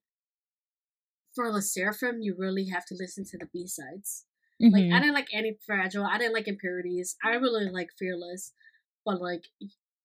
[1.36, 4.26] for the Sserafim, you really have to listen to the B sides.
[4.72, 4.94] Like Mhm.
[4.94, 8.54] I didn't like Anti Fragile, I didn't like Impurities, I really like Fearless,
[9.06, 9.46] but like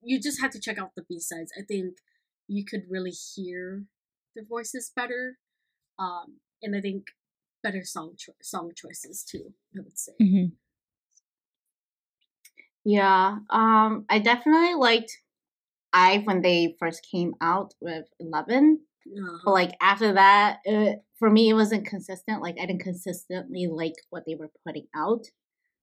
[0.03, 1.53] you just have to check out the B sides.
[1.59, 1.99] I think
[2.49, 3.87] you could really hear
[4.35, 5.39] the voices better,
[5.99, 7.09] um, and I think
[7.63, 9.55] better song cho- song choices too.
[9.77, 10.15] I would say.
[10.21, 10.57] Mhm.
[12.85, 15.19] Yeah, um, I definitely liked
[15.93, 19.39] I when they first came out with Eleven, Uh-huh.
[19.45, 22.43] but like after that, it, for me, it wasn't consistent.
[22.43, 25.25] Like I didn't consistently like what they were putting out,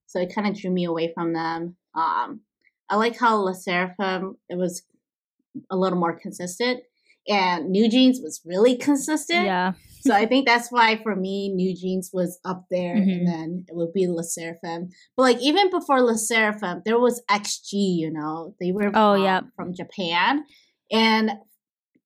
[0.05, 1.75] so it kind of drew me away from them.
[1.95, 2.41] Um,
[2.89, 4.83] I like how La Sserafim it was
[5.69, 6.81] a little more consistent,
[7.27, 9.45] and New Jeans was really consistent.
[9.45, 9.73] Yeah.
[10.01, 13.11] So I think that's why for me, New Jeans was up there, Mhm.
[13.11, 14.89] and then it would be La Sserafim.
[15.17, 17.73] But like even before La Sserafim, there was XG.
[17.73, 19.41] You know, they were Oh, um, yeah.
[19.55, 20.45] from Japan,
[20.91, 21.31] and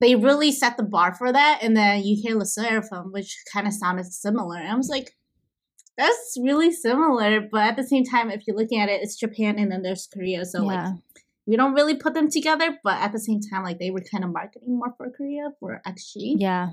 [0.02, 1.60] they really set the bar for that.
[1.62, 4.58] And then you hear La Sserafim, which kind of sounded similar.
[4.58, 5.16] And I was like,
[5.98, 9.60] that's really similar, but at the same time, if you're looking at it, it's Japan
[9.60, 10.44] and then there's Korea.
[10.46, 10.94] So like
[11.46, 14.24] we don't really put them together, but at the same time, like they were kind
[14.24, 16.70] of marketing more for Korea for XG yeah.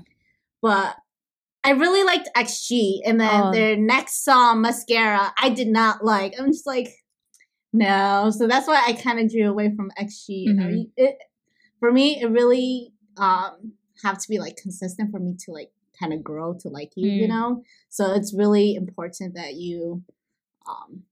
[0.61, 0.95] but
[1.63, 3.01] I really liked XG.
[3.05, 3.51] And then Oh.
[3.51, 6.33] their next song, Mascara, I did not like.
[6.39, 6.87] I'm just like,
[7.73, 8.31] no.
[8.31, 10.47] So that's why I kind of drew away from XG.
[10.49, 10.67] I Mhm.
[10.71, 11.17] mean, it
[11.79, 16.13] for me, it really um have to be like consistent for me to like kind
[16.13, 17.29] of grow to like you, you Mm.
[17.29, 17.63] know.
[17.89, 20.03] So it's really important that you
[20.67, 21.03] um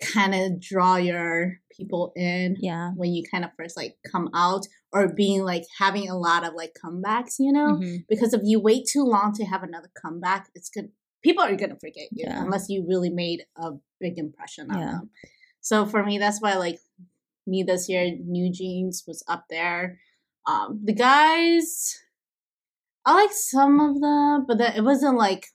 [0.00, 2.92] kind of draw your people in Yeah.
[2.94, 6.54] when you kind of first like come out or being like having a lot of
[6.54, 7.78] like comebacks, you know?
[7.80, 8.06] Mhm.
[8.08, 10.92] Because if you wait too long to have another comeback, it's good.
[11.22, 12.42] People are gonna forget you Yeah.
[12.42, 14.90] unless you really made a big impression on Yeah.
[14.92, 15.10] them.
[15.60, 16.78] So for me, that's why like
[17.46, 19.98] me this year, New Jeans was up there.
[20.48, 21.94] Um, the guys,
[23.04, 25.46] I like some of them, but then it wasn't like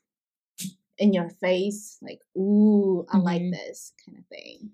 [0.98, 3.50] in your face, like ooh, I like Mhm.
[3.52, 4.70] this kind of thing.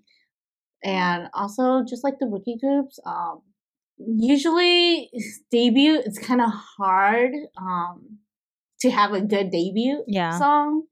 [0.83, 3.41] And also, just like the rookie groups, um,
[3.97, 5.09] usually
[5.51, 8.17] debut it's kind of hard um
[8.79, 10.31] to have a good debut Yeah.
[10.39, 10.87] song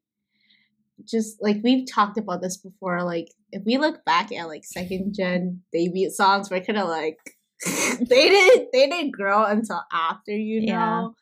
[1.03, 5.15] just like we've talked about this before like if we look back at like second
[5.17, 7.17] gen debut songs we're kind of like
[7.65, 10.78] they didn't they didn't grow until after you Yeah.
[10.78, 11.15] know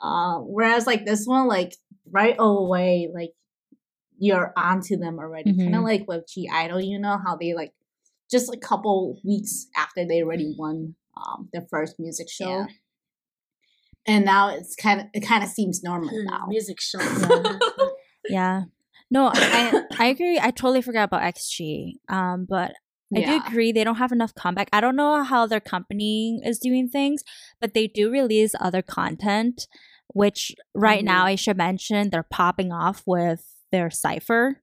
[0.00, 1.74] um whereas like this one like
[2.10, 3.32] right away like
[4.18, 7.72] you're onto them already kind of like with G-Idle you know how they like
[8.30, 12.66] just a couple weeks after they already won um their first music show Yeah.
[14.06, 16.98] and now it's kind of it kind of seems normal Hmm, now Music show.
[18.28, 18.62] Yeah.
[19.10, 20.36] No, I I agree.
[20.42, 21.94] I totally forgot about XG.
[22.08, 22.72] Um, but
[23.14, 24.68] I do agree they don't have enough comeback.
[24.72, 27.22] I don't know how their company is doing things,
[27.60, 29.66] but they do release other content.
[30.14, 31.28] which right now Mhm.
[31.28, 34.62] I should mention they're popping off with their cipher.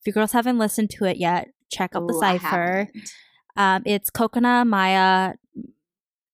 [0.00, 2.88] If you girls haven't listened to it yet, check out the Ooh, I cipher.
[3.56, 5.34] Um, it's Cocona, Maya,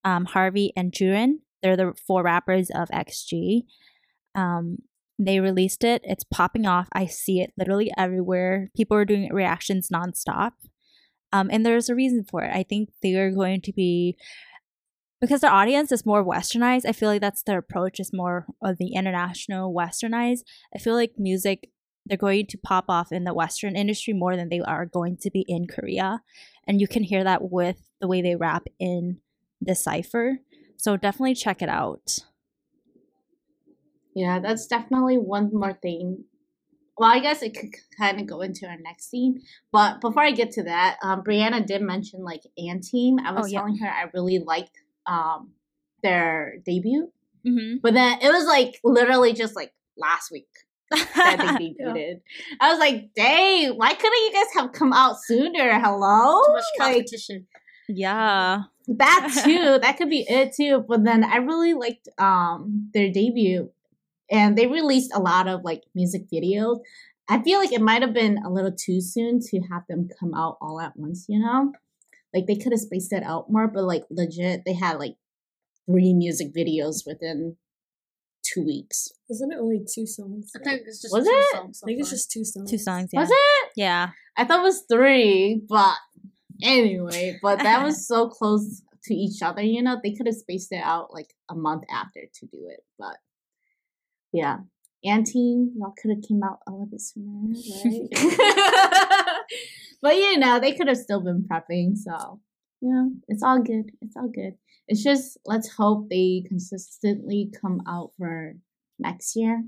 [0.05, 1.41] um, Harvey, and Jurin.
[1.62, 3.65] They're the four rappers of XG.
[4.35, 4.79] Um,
[5.19, 6.03] they released it.
[6.05, 6.88] It's popping off.
[6.93, 8.71] I see it literally everywhere.
[8.77, 10.53] People are doing reactions nonstop.
[11.33, 12.55] Um, and there's a reason for it.
[12.55, 14.16] I think they are going to be
[15.21, 16.85] because their audience is more westernized.
[16.85, 20.42] I feel like that's their approach is more of the international westernized.
[20.75, 21.71] I feel like music
[22.05, 25.31] they're going to pop off in the western industry more than they are going to
[25.31, 26.21] be in Korea.
[26.66, 29.18] And you can hear that with the way they rap in
[29.61, 30.38] the cipher.
[30.77, 32.18] So definitely check it out.
[34.14, 36.25] Yeah, that's definitely one more thing.
[36.98, 39.42] Well, I guess it could kind of go into our next scene.
[39.72, 42.42] But before I get to that, um, Brianna did mention like
[42.83, 43.18] Team.
[43.24, 43.59] I was Oh, yeah.
[43.61, 44.76] telling her I really liked
[45.07, 45.52] um,
[46.02, 47.11] their debut.
[47.46, 47.78] Mm-hmm.
[47.83, 50.48] But then it was like literally just like last week
[50.90, 51.87] that they Yeah.
[51.87, 52.20] debuted.
[52.61, 55.78] I was like, dang, why couldn't you guys have come out sooner?
[55.81, 56.42] Hello?
[56.46, 57.46] Too much Like, competition.
[57.88, 58.62] yeah.
[58.88, 63.70] that too that could be it too but then i really liked um their debut
[64.33, 66.79] and they released a lot of like music videos
[67.29, 70.33] i feel like it might have been a little too soon to have them come
[70.35, 71.73] out all at once you know
[72.35, 75.16] like they could have spaced it out more but like legit they had like
[75.87, 77.57] three music videos within
[78.45, 80.51] two weeks Isn't it only two songs?
[80.57, 81.57] I think it's just Was two it?
[81.57, 81.79] songs.
[81.79, 82.68] so I think it's just two songs.
[82.71, 83.11] Two songs.
[83.12, 83.21] Yeah.
[83.21, 84.11] was it Yeah.
[84.37, 85.95] i thought it was three but
[86.62, 90.73] anyway but that was so close to each other you know they could have spaced
[90.73, 93.16] it out like a month after to do it but
[94.33, 94.59] yeah.
[95.05, 98.09] And y'all could have came out a little bit sooner right?
[100.03, 102.40] But you know they could have still been prepping so
[102.81, 103.07] yeah.
[103.29, 104.55] it's all good it's all good.
[104.88, 108.55] It's just let's hope they consistently come out for
[108.99, 109.64] next year.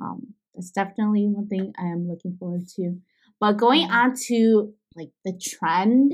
[0.00, 2.98] Um that's definitely one thing i am looking forward to.
[3.40, 6.12] But going on to like the trend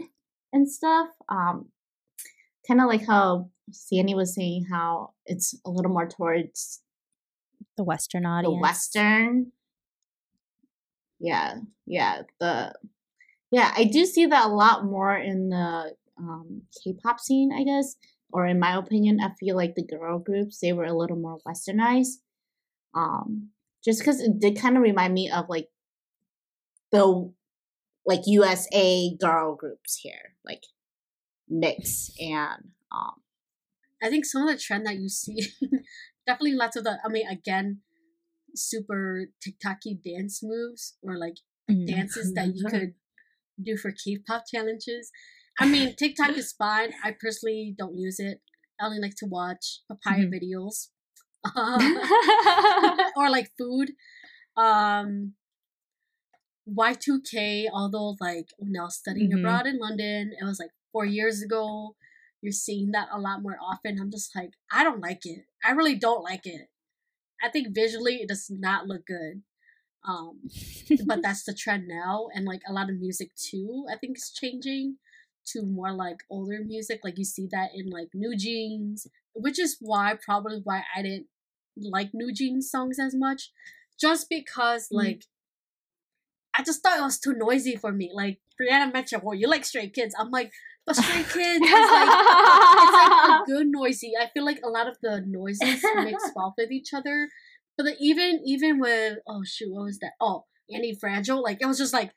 [0.52, 1.68] and stuff, um,
[2.66, 6.80] kind of like how Sandy was saying, how it's a little more towards
[7.78, 8.52] The Western audience.
[8.52, 9.52] the Western.
[11.20, 11.54] Yeah,
[11.86, 12.74] yeah, the
[13.52, 17.94] yeah, I do see that a lot more in the um, K-pop scene, I guess,
[18.32, 21.38] or in my opinion, I feel like the girl groups they were a little more
[21.46, 22.16] westernized.
[22.94, 23.50] Um,
[23.84, 25.68] just because it did kind of remind me of like
[26.90, 27.32] the
[28.04, 30.64] like USA girl groups here, like
[31.48, 33.22] Mix and um
[34.02, 35.48] I think some of the trend that you see,
[36.28, 36.98] definitely lots of the.
[37.04, 37.80] I mean, again,
[38.54, 41.38] super TikToky dance moves or like
[41.70, 41.86] Mhm.
[41.86, 42.94] dances that you could
[43.62, 45.10] do for K-pop challenges.
[45.58, 46.92] I mean, TikTok is fine.
[47.04, 48.40] I personally don't use it.
[48.80, 50.32] I only like to watch papaya Mhm.
[50.36, 50.88] videos,
[53.16, 53.92] or like food.
[54.56, 55.34] Um,
[56.66, 59.38] Y2K, although like when I was studying Mhm.
[59.40, 61.96] abroad in London, it was like four years ago.
[62.40, 63.98] You're seeing that a lot more often.
[64.00, 65.44] I'm just like, I don't like it.
[65.64, 66.68] I really don't like it.
[67.42, 69.42] I think visually it does not look good.
[70.06, 70.40] Um,
[71.06, 73.86] but that's the trend now, and like a lot of music too.
[73.92, 74.96] I think is changing
[75.48, 77.00] to more like older music.
[77.02, 81.26] Like you see that in like NewJeans, which is why probably why I didn't
[81.76, 83.52] like NewJeans songs as much,
[84.00, 84.96] just because Mm.
[84.96, 85.24] like
[86.56, 88.10] I just thought it was too noisy for me.
[88.12, 90.14] Like Brianna mentioned, well, you like Stray Kids.
[90.18, 90.52] I'm like,
[90.88, 94.12] but Stray Kids is like it's like a good noisy.
[94.18, 97.28] I feel like a lot of the noises mix well with each other.
[97.76, 100.12] But the, even even with oh shoot, what was that?
[100.20, 101.42] Oh, Antifragile.
[101.42, 102.12] Like it was just like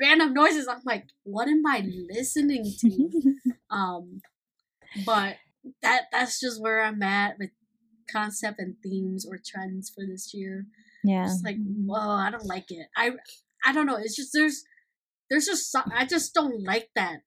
[0.00, 0.66] random noises.
[0.66, 3.34] I'm like, what am I listening to?
[3.70, 4.22] um,
[5.04, 5.36] but
[5.82, 7.50] that that's just where I'm at with
[8.10, 10.66] concept and themes or trends for this year.
[11.04, 11.24] yeah.
[11.24, 12.86] Just like, whoa, I don't like it.
[12.96, 13.12] I
[13.66, 13.96] I don't know.
[13.96, 14.64] It's just there's
[15.28, 17.18] there's just I just don't like that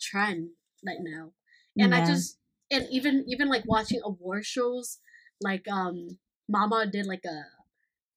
[0.00, 0.50] trend
[0.86, 1.32] right now.
[1.78, 2.38] And I just
[2.70, 4.98] and even even like watching award shows,
[5.40, 7.44] like um Mama did like a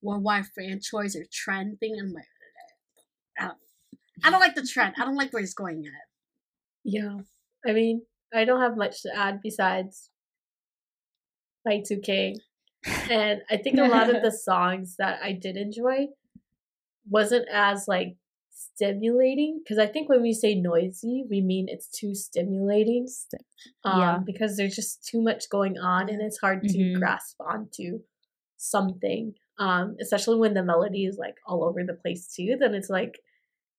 [0.02, 2.26] worldwide franchise or trend thing, and I'm like,
[3.38, 3.58] I don't,
[4.24, 4.96] I don't like the trend.
[4.98, 6.08] I don't like where it's going at.
[6.84, 7.18] Yeah.
[7.68, 8.04] I mean,
[8.34, 10.10] I don't have much to add besides
[11.66, 12.36] like 2K.
[13.10, 16.08] And I think a lot of the songs that I did enjoy
[17.10, 18.16] wasn't as like
[18.80, 23.08] stimulating because I think when we say noisy, we mean it's too stimulating.
[23.84, 24.20] Um, Yeah.
[24.26, 26.94] Because there's just too much going on and it's hard to Mhm.
[26.94, 28.00] grasp onto
[28.58, 29.36] something.
[29.58, 33.20] Um, especially when the melody is like all over the place too, then it's like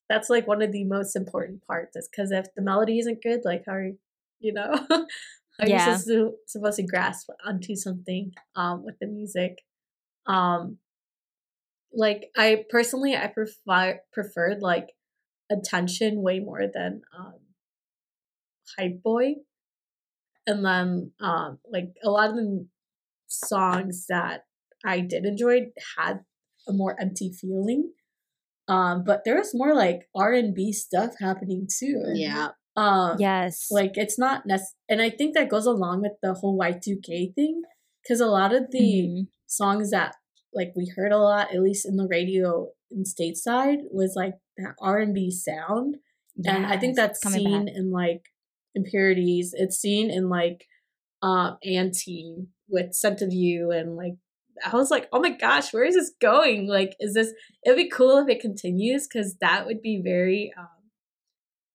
[0.09, 3.43] that's like one of the most important parts is because if the melody isn't good,
[3.45, 3.99] like how are you,
[4.41, 4.73] you know,
[5.61, 5.69] are Yeah.
[5.69, 9.59] you supposed to, supposed to grasp onto something um with the music
[10.27, 10.79] um
[11.93, 14.89] like i personally i prefer preferred like
[15.51, 17.35] attention way more than um
[18.79, 19.35] hype boy
[20.47, 22.67] and then um like a lot of the
[23.27, 24.45] songs that
[24.85, 25.61] i did enjoy
[25.99, 26.21] had
[26.69, 27.93] a more empty feeling
[28.69, 32.51] um but there was more like r&b stuff happening too Yeah.
[32.77, 33.69] um Yes.
[33.71, 37.63] like it's not nec- and i think that goes along with the whole y2k thing
[38.03, 39.29] because a lot of the Mhm.
[39.47, 40.15] songs that
[40.55, 44.75] like we heard a lot at least in the radio in stateside was like that
[44.81, 45.97] r&b sound
[46.45, 47.75] and i think that's seen back.
[47.77, 48.23] in like
[48.75, 50.67] impurities it's seen in like
[51.23, 54.15] um anti with scent of you and like
[54.65, 57.33] i was like oh my gosh where is this going like is this
[57.65, 60.67] it'd be cool if it continues because that would be very um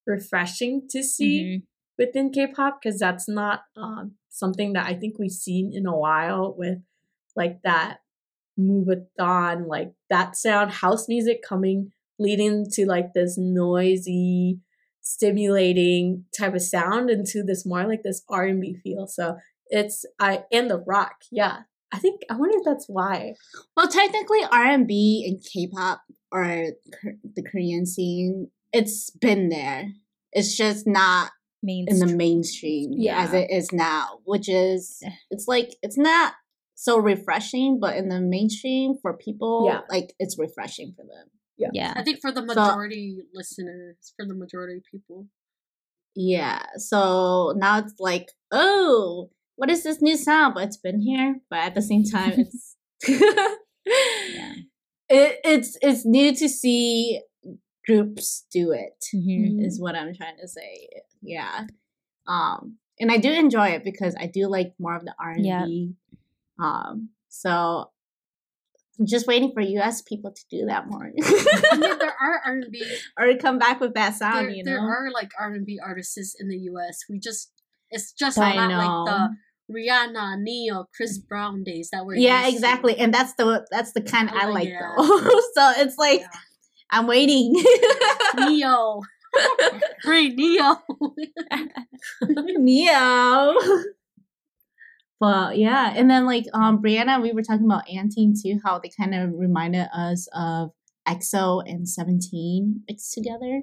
[0.07, 1.63] refreshing to see Mhm.
[1.97, 6.53] within K-pop because that's not um, something that I think we've seen in a while
[6.57, 6.79] with
[7.35, 7.99] like that
[8.59, 14.59] moombahton, like that sound, house music coming, leading to like this noisy,
[15.01, 19.07] stimulating type of sound into this more like this R and B feel.
[19.07, 19.37] So
[19.67, 21.59] it's I and the rock, yeah.
[21.91, 23.35] I think I wonder if that's why.
[23.77, 26.01] Well, technically, R and B and K-pop
[26.31, 26.71] or
[27.35, 29.87] the Korean scene, it's been there.
[30.33, 31.31] It's just not
[31.63, 32.17] in the Mainstream.
[32.17, 35.11] mainstream as it is now, which is Eh.
[35.31, 36.33] it's like it's not
[36.75, 39.81] so refreshing, but in the mainstream for people, Yeah.
[39.89, 41.29] like it's refreshing for them.
[41.73, 41.93] Yeah.
[41.95, 45.27] I think for the So- majority listeners, for the majority of people.
[46.15, 46.61] Yeah.
[46.77, 50.53] So now it's like, oh, what is this new sound?
[50.55, 51.39] But it's been here.
[51.49, 52.75] But at the same time, it's
[53.87, 54.53] Yeah.
[55.09, 57.21] it, it's it's new to see
[57.85, 59.05] groups do it.
[59.13, 59.63] Mhm.
[59.65, 60.89] Is what I'm trying to say.
[61.21, 61.67] Yeah.
[62.27, 65.45] Um, and I do enjoy it because I do like more of the R and
[65.45, 65.65] Yeah.
[65.65, 65.93] B.
[66.59, 67.89] Um, so
[68.99, 70.01] I'm just waiting for U.S.
[70.01, 71.11] people to do that more,
[71.71, 72.83] I mean, there are R and B.
[73.19, 74.45] or come back with that sound.
[74.47, 74.87] There, you there know.
[74.87, 76.99] are like R and B artists in the U.S.
[77.09, 77.51] We just
[77.89, 78.77] it's just I not know.
[78.77, 79.35] like the
[79.73, 82.15] Rihanna, Ne-Yo, Chris Brown days that were.
[82.15, 84.93] yeah, exactly, and that's the that's the kind I Oh, like yeah.
[84.97, 85.03] though.
[85.55, 86.21] so it's like
[86.91, 87.51] I'm waiting.
[88.37, 89.01] Ne-Yo.
[90.03, 90.75] Bring Ne-Yo.
[92.21, 93.55] Ne-Yo.
[95.19, 98.89] But yeah, and then like um Brianna, we were talking about &TEAM too, how they
[98.89, 100.71] kind of reminded us of
[101.07, 103.61] EXO and Seventeen mixed together.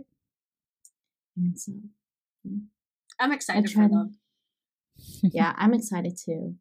[1.37, 1.73] And so
[3.21, 4.19] I'm excited for them.
[5.23, 6.57] yeah, I'm excited too.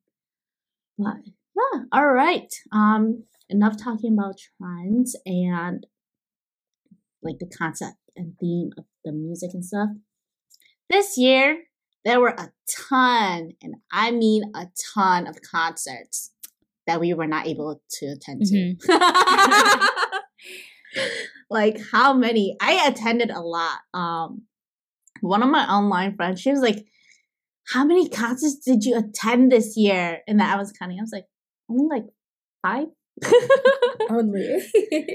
[0.97, 1.17] But
[1.55, 2.53] yeah, all right.
[2.71, 5.85] Um, enough talking about trends and
[7.23, 9.89] like the concept and theme of the music and stuff.
[10.89, 11.63] This year,
[12.03, 12.51] there were a
[12.89, 16.31] ton, and I mean a ton of concerts
[16.87, 18.75] that we were not able to attend to.
[21.49, 22.57] like how many?
[22.61, 23.79] I attended a lot.
[23.93, 24.43] Um,
[25.21, 26.85] one of my online friends, she was like,
[27.67, 30.99] "How many concerts did you attend this year?" And then I was counting.
[30.99, 31.27] I was like,
[31.69, 32.05] "Only like
[32.61, 32.87] five?
[34.09, 34.63] Only.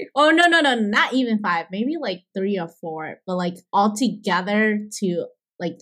[0.15, 1.65] oh no, no, no, not even five.
[1.71, 3.17] Maybe like three or four.
[3.25, 5.25] But like all together to
[5.59, 5.79] like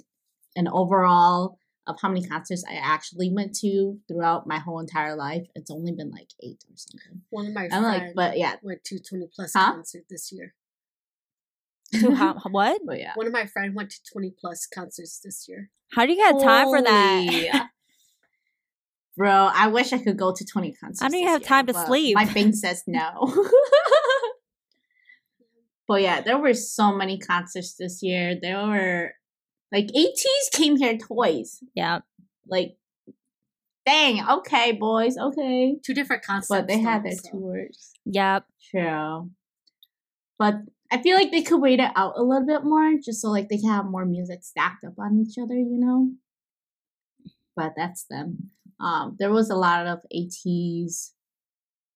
[0.55, 5.47] an overall of how many concerts I actually went to throughout my whole entire life,
[5.53, 7.21] it's only been like eight or something.
[7.29, 9.73] One of my I'm like, but yeah, went to 20 plus Huh?
[9.73, 10.53] concert this year.
[11.93, 12.81] To how, what?
[12.85, 13.11] but yeah.
[13.15, 15.69] One of my friends went to 20 plus concerts this year.
[15.91, 17.69] How do you get time for that?
[19.17, 21.01] Bro, I wish I could go to 20 concerts.
[21.01, 22.15] I don't even have year, time to sleep.
[22.15, 23.33] My bank says no.
[25.87, 28.35] but yeah, there were so many concerts this year.
[28.41, 29.13] There were
[29.75, 31.61] like ATEEZ came here twice.
[31.75, 31.99] Yeah.
[32.47, 32.77] Like,
[33.85, 35.75] dang, okay, boys, okay.
[35.85, 36.47] Two different concepts.
[36.47, 37.31] But they had their so.
[37.31, 37.91] tours.
[38.05, 38.45] Yep.
[38.71, 39.31] True.
[40.39, 40.55] But
[40.89, 43.49] I feel like they could wait it out a little bit more, just so like
[43.49, 46.11] they can have more music stacked up on each other, you know.
[47.57, 48.51] But that's them.
[48.79, 51.11] Um, there was a lot of ATEEZ.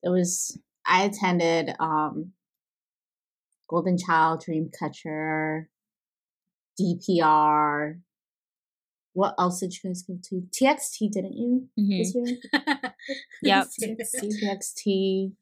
[0.03, 2.33] There was I attended um
[3.69, 5.67] Golden Child, Dreamcatcher,
[6.79, 7.99] DPR.
[9.13, 10.43] What else did you guys go to?
[10.51, 11.97] TXT, didn't you Mhm.
[11.97, 12.37] this year?
[13.41, 13.67] Yep.
[13.81, 15.33] TXT.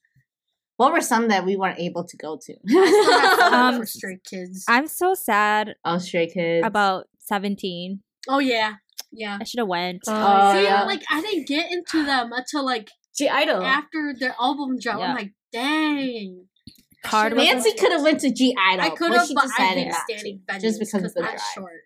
[0.78, 2.56] What were some that we weren't able to go to?
[3.54, 4.64] Um, for Stray Kids.
[4.68, 6.66] I'm so sad oh, Stray Kids.
[6.66, 8.02] about 17.
[8.30, 8.76] oh yeah,
[9.12, 9.38] yeah.
[9.40, 10.04] I should have went.
[10.08, 10.84] Oh, See, yeah.
[10.84, 13.64] like I didn't get into them until like G-Idle.
[13.64, 15.00] after their album dropped.
[15.02, 15.08] Yeah.
[15.10, 16.46] I'm like, dang.
[17.06, 19.84] KARD Should've- Nancy could have went to G-Idle, I could have, she but I decided
[19.86, 21.42] hate standing venues just because of the I'm drive.
[21.54, 21.82] short.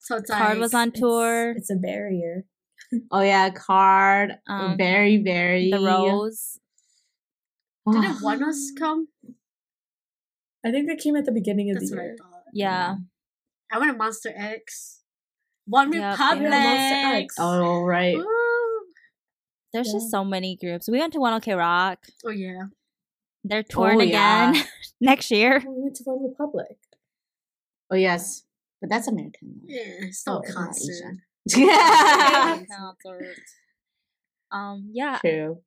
[0.00, 1.50] So it's KARD like, was on tour.
[1.56, 2.44] It's, a barrier.
[3.10, 4.36] Oh yeah, KARD.
[4.48, 6.58] Um, very, very The Rose.
[7.90, 9.08] Didn't ONEUS come?
[10.64, 12.16] I think they came at the beginning of That's the what I year.
[12.18, 12.42] thought.
[12.52, 12.94] Yeah.
[13.72, 15.00] I went to Monsta X.
[15.66, 16.12] One Yep.
[16.18, 16.42] Republic.
[16.50, 17.34] Yeah, Monsta X.
[17.38, 18.16] Oh right.
[18.16, 18.80] Ooh.
[19.72, 19.92] There's Yeah.
[19.94, 20.88] just so many groups.
[20.88, 22.06] We went to One OK Rock.
[22.24, 22.64] Oh yeah.
[23.48, 24.50] They're torn Oh, yeah.
[24.50, 24.64] again
[25.00, 25.62] next year.
[25.66, 26.76] Oh, we went to OneRepublic.
[27.90, 28.42] Oh yes,
[28.80, 29.60] but that's American.
[29.66, 30.92] Yeah, it's still Oh, a concert.
[30.92, 31.22] Asian.
[31.56, 32.62] Yeah.
[34.52, 35.18] Um, yeah.
[35.18, 35.58] True.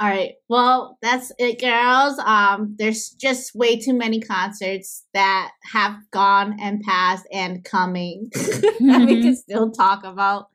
[0.00, 0.34] All right.
[0.48, 2.18] Well, that's it, girls.
[2.20, 9.04] Um, there's just way too many concerts that have gone and passed and coming that
[9.08, 10.46] we can still talk about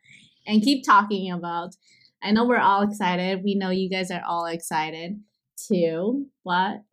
[0.48, 1.76] and keep talking about.
[2.24, 3.42] I know we're all excited.
[3.44, 5.20] We know you guys are all excited
[5.68, 6.28] too.
[6.44, 6.84] But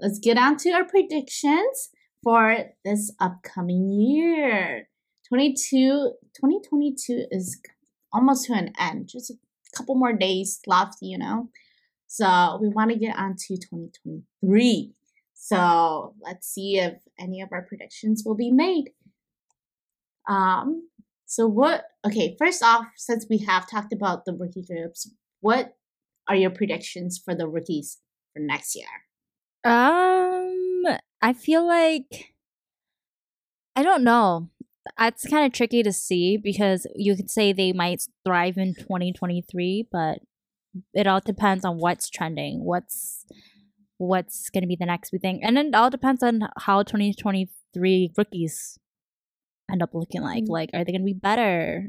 [0.00, 1.90] let's get on to our predictions
[2.22, 4.88] for this upcoming year.
[5.28, 7.60] 22, 2022 is
[8.12, 9.08] almost to an end.
[9.08, 9.34] Just a
[9.76, 11.50] couple more days left, you know.
[12.06, 14.92] So we want to get on to 2023.
[15.34, 18.90] So let's see if any of our predictions will be made.
[20.28, 20.88] Um,
[21.26, 25.10] so what okay, first off, since we have talked about the rookie groups,
[25.40, 25.76] what
[26.28, 27.98] are your predictions for the rookies
[28.38, 28.86] for next year?
[29.64, 30.84] Um,
[31.20, 32.34] I feel like
[33.76, 34.48] I don't know.
[34.98, 39.88] It's kind of tricky to see because you could say they might thrive in 2023,
[39.92, 40.18] but
[40.94, 43.26] it all depends on what's trending, what's
[43.98, 46.82] what's going to be the next big thing, and then it all depends on how
[46.82, 48.78] 2023 rookies
[49.70, 50.44] end up looking like.
[50.44, 50.48] Mm.
[50.48, 51.88] Like, are they going to be better?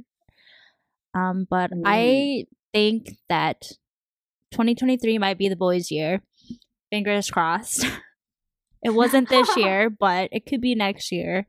[1.13, 3.61] Um, but I think that
[4.51, 6.21] 2023 might be the boys' year.
[6.89, 7.85] Fingers crossed.
[8.83, 11.47] it wasn't this year, but it could be next year.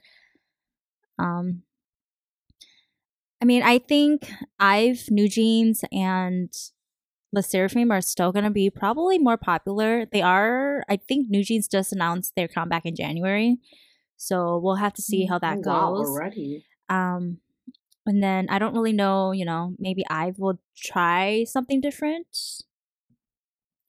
[1.18, 1.62] Um,
[3.42, 6.52] I mean, I think I've NewJeans and
[7.32, 10.04] the Sserafim are still gonna be probably more popular.
[10.06, 10.84] They are.
[10.88, 13.58] I think New Jeans just announced their comeback in January,
[14.16, 16.08] so we'll have to see how that Oh, wow, goes.
[16.08, 16.66] already.
[16.88, 17.38] Um,
[18.04, 19.32] and then I don't really know.
[19.32, 22.26] You know, maybe I will try something different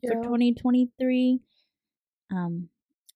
[0.06, 1.42] for 2023.
[2.32, 2.70] Um,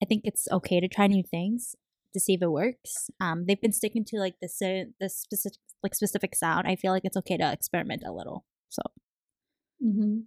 [0.04, 1.76] I think it's okay to try new things
[2.14, 3.10] to see if it works.
[3.22, 6.68] Um, they've been sticking to like the the specific like specific sound.
[6.68, 8.46] I feel like it's okay to experiment a little.
[8.70, 8.82] So
[9.84, 10.22] Mm-hmm.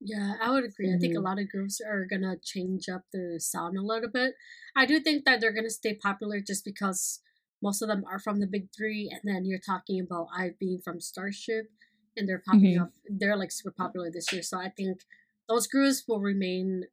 [0.00, 0.92] Yeah, I would agree.
[0.92, 1.22] I think a Mhm.
[1.22, 4.34] lot of groups are gonna change up their sound a little bit.
[4.76, 7.20] I do think that they're gonna stay popular just because
[7.62, 10.80] most of them are from the big three, and then you're talking about IVE being
[10.80, 11.70] from Starship,
[12.16, 12.78] and they're popping Mhm.
[12.78, 12.92] up.
[13.08, 15.02] They're like super popular this year, so I think
[15.48, 16.84] those groups will remain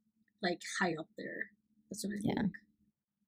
[0.42, 1.50] like high up there.
[1.90, 2.36] That's what I think.
[2.38, 2.44] Yeah.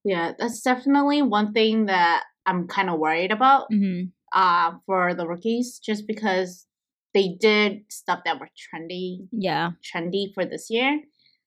[0.05, 4.11] Yeah, that's definitely one thing that I'm kind of worried about mhm.
[4.34, 6.67] uh, for the rookies, just because
[7.13, 10.99] they did stuff that were trendy, yeah, trendy for this year.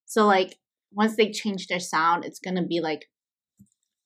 [0.07, 0.57] So like
[0.91, 3.05] once they change their sound, it's gonna be like,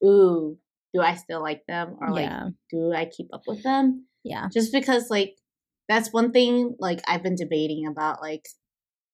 [0.05, 0.59] ooh,
[0.93, 4.07] do I still like them or like yeah, do I keep up with them?
[4.25, 5.37] yeah, Just because like
[5.89, 8.47] that's one thing like I've been debating about like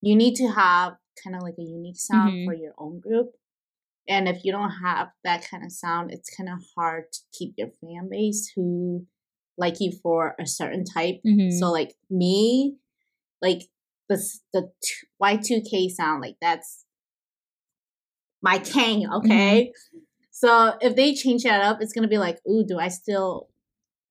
[0.00, 2.44] you need to have kind of like a unique sound Mhm.
[2.46, 3.34] for your own group.
[4.08, 7.54] And if you don't have that kind of sound, it's kind of hard to keep
[7.56, 9.06] your fan base who
[9.58, 11.20] like you for a certain type.
[11.24, 11.50] mhm.
[11.58, 12.76] So like me,
[13.42, 13.62] like
[14.08, 14.18] the
[14.52, 14.70] the
[15.18, 16.84] Y two K sound, like that's
[18.42, 19.10] my king.
[19.10, 19.72] Okay,
[20.30, 23.48] so if they change that up, it's gonna be like, ooh, do I still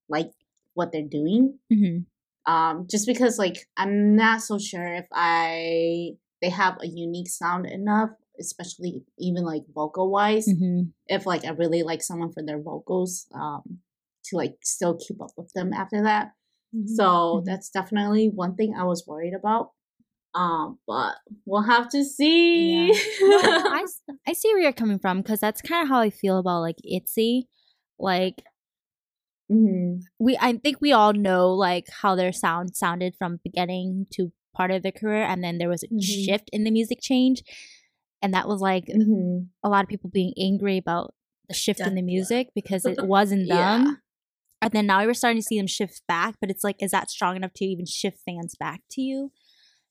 [0.09, 0.31] like
[0.73, 1.59] what they're doing?
[1.71, 2.05] Mhm.
[2.47, 7.65] Um, just because like I'm not so sure if I they have a unique sound
[7.65, 10.47] enough, especially even like vocal wise.
[10.47, 10.91] Mhm.
[11.07, 13.79] If like I really like someone for their vocals, um,
[14.25, 16.31] to like still keep up with them after that.
[16.87, 17.03] So
[17.41, 17.45] Mhm.
[17.45, 19.71] that's definitely one thing I was worried about.
[20.33, 21.15] Um, but
[21.45, 22.91] we'll have to see.
[23.21, 23.85] No, I,
[24.27, 26.75] I see where you're coming from because that's kind of how I feel about like
[26.85, 27.47] ITZY.
[27.97, 28.43] Like
[29.51, 30.01] Mhm.
[30.19, 34.71] we, I think we all know like how their sound sounded from beginning to part
[34.71, 36.01] of their career, and then there was a Mhm.
[36.01, 37.43] shift in the music change,
[38.21, 39.49] and that was like Mhm.
[39.63, 41.13] a lot of people being angry about
[41.47, 43.77] the shift in the music because it wasn't Yeah.
[43.83, 44.01] them.
[44.61, 47.11] And then now we're starting to see them shift back, but it's like, is that
[47.11, 49.31] strong enough to even shift fans back to you?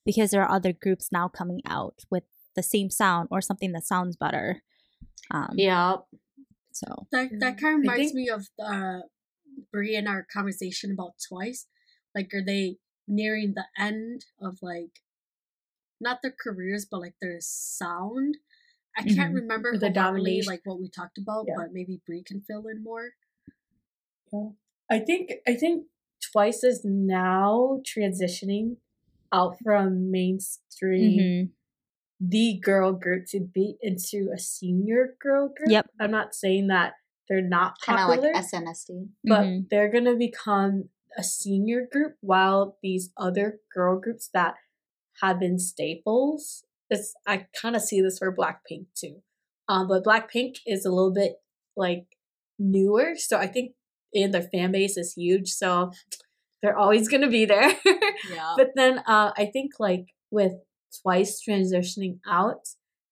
[0.04, 2.24] Because there are other groups now coming out with
[2.56, 4.62] the same sound or something that sounds better.
[5.30, 5.98] Um, Yeah.
[6.72, 9.02] So That that kind of reminds think- me of uh,
[9.72, 11.66] Brie and our conversation about Twice.
[12.14, 15.00] Like, are they nearing the end of like
[16.00, 18.38] not their careers, but like their sound?
[18.96, 19.40] I can't Mhm.
[19.42, 20.50] remember the domination.
[20.52, 21.54] like what we talked about, Yeah.
[21.56, 23.14] but maybe Brie can fill in more.
[24.90, 25.86] I think I think
[26.32, 28.78] Twice is now transitioning
[29.32, 31.52] out from mainstream Mhm.
[32.20, 35.70] the girl group to be into a senior girl group.
[35.70, 35.90] Yep.
[36.00, 36.94] I'm not saying that
[37.28, 39.08] they're not Kind of like SNSD.
[39.24, 39.68] but Mhm.
[39.70, 44.54] they're gonna become a senior group while these other girl groups that
[45.22, 46.64] have been staples.
[46.90, 49.22] It's I kind of see this for Blackpink too.
[49.68, 51.36] Um, but Blackpink is a little bit
[51.76, 52.06] like
[52.58, 53.74] newer, so I think
[54.14, 55.90] and their fan base is huge, so
[56.62, 57.72] they're always gonna be there.
[58.30, 58.54] Yeah.
[58.56, 60.52] but then uh, I think like with
[61.02, 62.68] Twice transitioning out,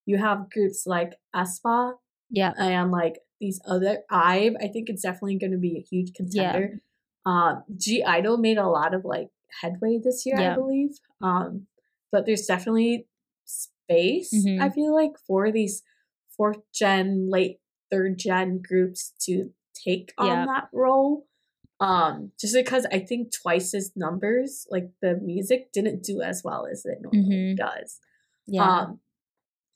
[0.06, 1.94] you have groups like aespa
[2.30, 2.52] Yeah.
[2.56, 4.54] and like these other IVE.
[4.62, 6.80] I think it's definitely going to be a huge contender.
[7.26, 9.28] Um, G-Idle made a lot of like
[9.60, 10.52] headway this year, Yeah.
[10.52, 10.98] I believe.
[11.20, 11.66] Um,
[12.10, 13.08] but there's definitely
[13.44, 14.32] space.
[14.34, 14.60] Mhm.
[14.62, 15.82] I feel like for these
[16.36, 20.46] fourth gen, late third gen groups to take on Yeah.
[20.46, 21.26] that role.
[21.80, 26.86] Um, just because I think Twice's numbers, like the music, didn't do as well as
[26.86, 27.56] it normally Mhm.
[27.56, 27.98] does.
[28.46, 28.62] Yeah.
[28.82, 29.00] Um,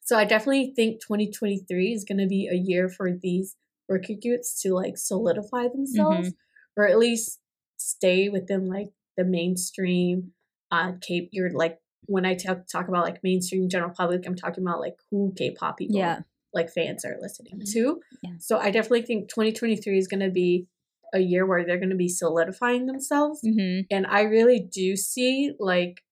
[0.07, 3.57] so I definitely think 2023 is going to be a year for these
[3.89, 6.33] rookie groups to like solidify themselves,
[6.77, 7.41] or at least
[7.77, 10.31] stay within like the mainstream.
[10.71, 11.29] Uh, K.
[11.33, 14.95] You're like when I talk talk about like mainstream general public, I'm talking about like
[15.11, 16.21] who K-pop people yeah.
[16.55, 17.73] like fans are listening Mhm.
[17.73, 18.01] to.
[18.23, 18.35] Yeah.
[18.39, 20.69] So I definitely think 2023 is going to be
[21.13, 25.53] a year where they're going to be solidifying themselves hmm and I really do see
[25.61, 26.03] like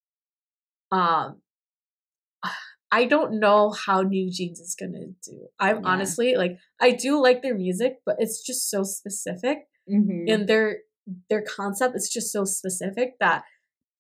[0.92, 1.42] um
[2.91, 5.49] I don't know how NewJeans is gonna do.
[5.59, 5.82] I'm Yeah.
[5.89, 10.30] honestly like I do like their music, but it's just so specific Mhm.
[10.32, 10.78] and their
[11.28, 13.45] their concept is just so specific that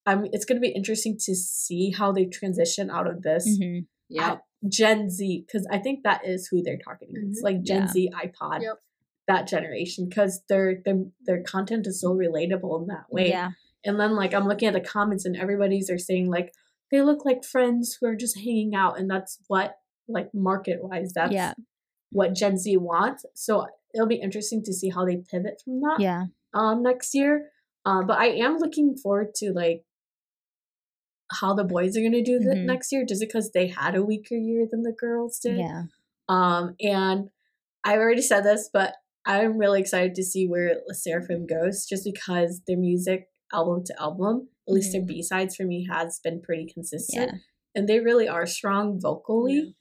[0.06, 4.38] I'm it's gonna be interesting to see how they transition out of this hmm Yeah.
[4.68, 7.16] Gen Z because I think that is who they're targeting.
[7.28, 7.44] It's Mhm.
[7.44, 7.88] like Gen Yeah.
[7.88, 8.78] Z iPod Yep.
[9.26, 13.28] that generation because their, their their content is so relatable in that way.
[13.30, 13.50] Yeah.
[13.84, 16.52] And then like I'm looking at the comments and everybody's are saying like
[16.90, 19.76] they look like friends who are just hanging out and that's what
[20.08, 21.54] like market wise that's Yeah.
[22.12, 23.24] what Gen Z wants.
[23.34, 26.24] So it'll be interesting to see how they pivot from that Yeah.
[26.52, 27.50] um next year.
[27.84, 29.84] Um but I am looking forward to like
[31.40, 32.66] how the boys are gonna do that Mhm.
[32.66, 35.58] next year just because they had a weaker year than the girls did.
[35.58, 35.84] Yeah.
[36.28, 37.30] Um, and
[37.82, 38.94] I've already said this, but
[39.26, 44.00] I'm really excited to see where La Sserafim goes just because their music, album to
[44.00, 47.30] album, at least their B sides for me, has been pretty consistent.
[47.32, 47.38] Yeah.
[47.74, 49.74] And they really are strong vocally.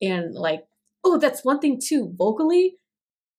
[0.00, 0.64] And like,
[1.04, 2.12] oh, that's one thing too.
[2.16, 2.76] Vocally,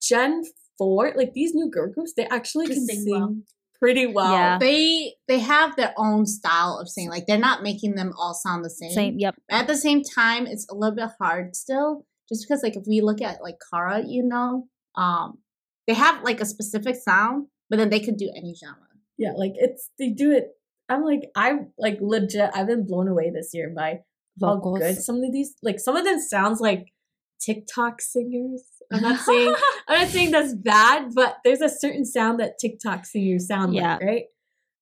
[0.02, 0.44] Gen
[0.78, 3.36] 4, like these new girl groups, they actually Can can sing sing, well.
[3.80, 4.32] pretty well.
[4.34, 4.58] Yeah.
[4.60, 7.10] They they have their own style of singing.
[7.10, 8.92] Like they're not making them all sound the same.
[8.92, 9.20] Same.
[9.20, 9.36] Yep.
[9.50, 13.02] At the same time, it's a little bit hard still, just because like if we
[13.02, 15.40] look at like Kara, you know, um,
[15.88, 18.78] they have like a specific sound, but then they could do any genre.
[19.18, 20.50] Yeah, like it's they do it.
[20.90, 22.50] I'm like I'm like legit.
[22.54, 24.02] I've been blown away this year by
[24.42, 24.80] how Vocals.
[24.80, 26.92] good some of these like some of them sounds like
[27.40, 28.64] TikTok singers.
[28.92, 29.56] I'm not saying
[29.88, 33.94] I'm not saying that's bad, but there's a certain sound that TikTok singers sound Yeah.
[33.94, 34.24] like, right?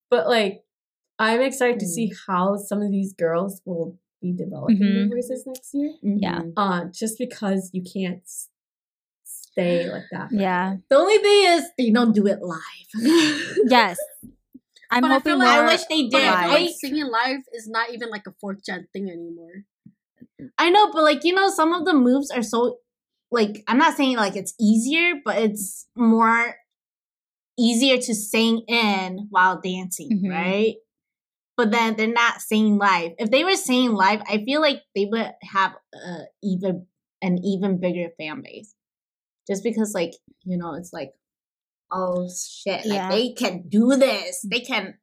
[0.10, 0.64] But like
[1.20, 1.90] I'm excited to Mm.
[1.90, 5.10] see how some of these girls will be developing their Mhm.
[5.12, 5.94] voices next year.
[6.02, 6.40] Yeah.
[6.40, 6.54] Mhm.
[6.58, 8.22] Uh, just because you can't
[9.24, 10.30] stay like that.
[10.32, 10.78] Yeah.
[10.90, 12.60] The only thing is they don't do it live.
[13.68, 13.98] Yes.
[14.92, 16.24] I'm But I hoping feel like- I wish they did.
[16.28, 19.66] I I, like singing live is not even like a fourth gen thing anymore.
[20.58, 22.78] I know, but like you know, some of the moves are so
[23.32, 26.56] like I'm not saying like it's easier, but it's more
[27.58, 30.30] easier to sing in while dancing, Mhm.
[30.30, 30.76] right?
[31.58, 33.12] But then they're not singing live.
[33.20, 36.88] If they were singing live, I feel like they would have uh, even
[37.22, 38.74] an even bigger fan base,
[39.48, 40.14] just because like
[40.46, 41.12] you know it's like
[41.92, 43.10] oh shit, like Yeah.
[43.10, 44.96] they can do this, they can.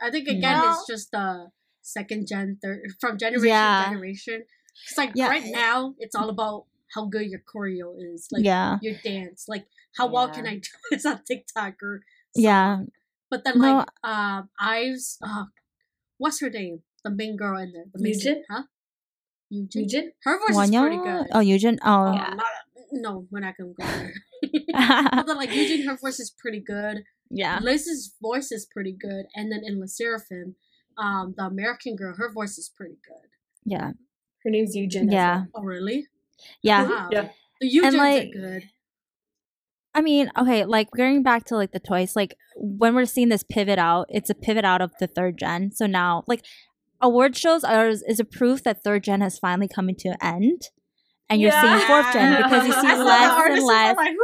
[0.00, 0.70] I think again No.
[0.70, 1.50] it's just the
[1.82, 3.84] second gen, third from generation Yeah.
[3.84, 4.44] to generation.
[4.88, 5.28] It's like Yeah.
[5.28, 8.78] right now it's all about how good your choreo is, like yeah.
[8.82, 9.66] your dance, like
[9.96, 12.02] how well can I do this on TikTok or
[12.34, 12.84] Yeah.
[13.30, 13.78] But then No.
[13.84, 15.44] like um Ives uh
[16.18, 16.82] what's her name?
[17.04, 17.84] The main girl in there.
[17.92, 18.44] The main Eugen?
[18.50, 18.64] huh?
[19.50, 19.82] Eugen?
[19.82, 20.12] Eugen?
[20.22, 21.04] Her voice is pretty Wanya?
[21.24, 21.26] good.
[21.32, 21.78] Oh, Eugen.
[21.82, 22.12] Oh.
[22.12, 22.34] Yeah.
[22.92, 24.12] Not, no, we're not gonna go there.
[25.12, 27.04] but then like Eugene, her voice is pretty good.
[27.30, 27.58] yeah.
[27.62, 30.54] Liz's voice is pretty good, and then in La Sserafim,
[30.98, 33.28] um, the American girl, her voice is pretty good.
[33.64, 33.92] Yeah.
[34.44, 35.10] Her name's Eugene.
[35.10, 35.44] Yeah.
[35.52, 35.62] well.
[35.62, 36.06] Oh really?
[36.62, 36.88] Yeah.
[36.88, 37.08] Wow.
[37.12, 37.28] Yeah.
[37.60, 38.62] The Eugens like- are good.
[39.92, 43.42] I mean, okay, like going back to like the toys, like when we're seeing this
[43.42, 45.72] pivot out, it's a pivot out of the third gen.
[45.72, 46.44] So now, like,
[47.00, 50.62] award shows are is a proof that third gen has finally come into an end,
[51.30, 54.16] and you're seeing fourth gen because you see I saw the less and less like,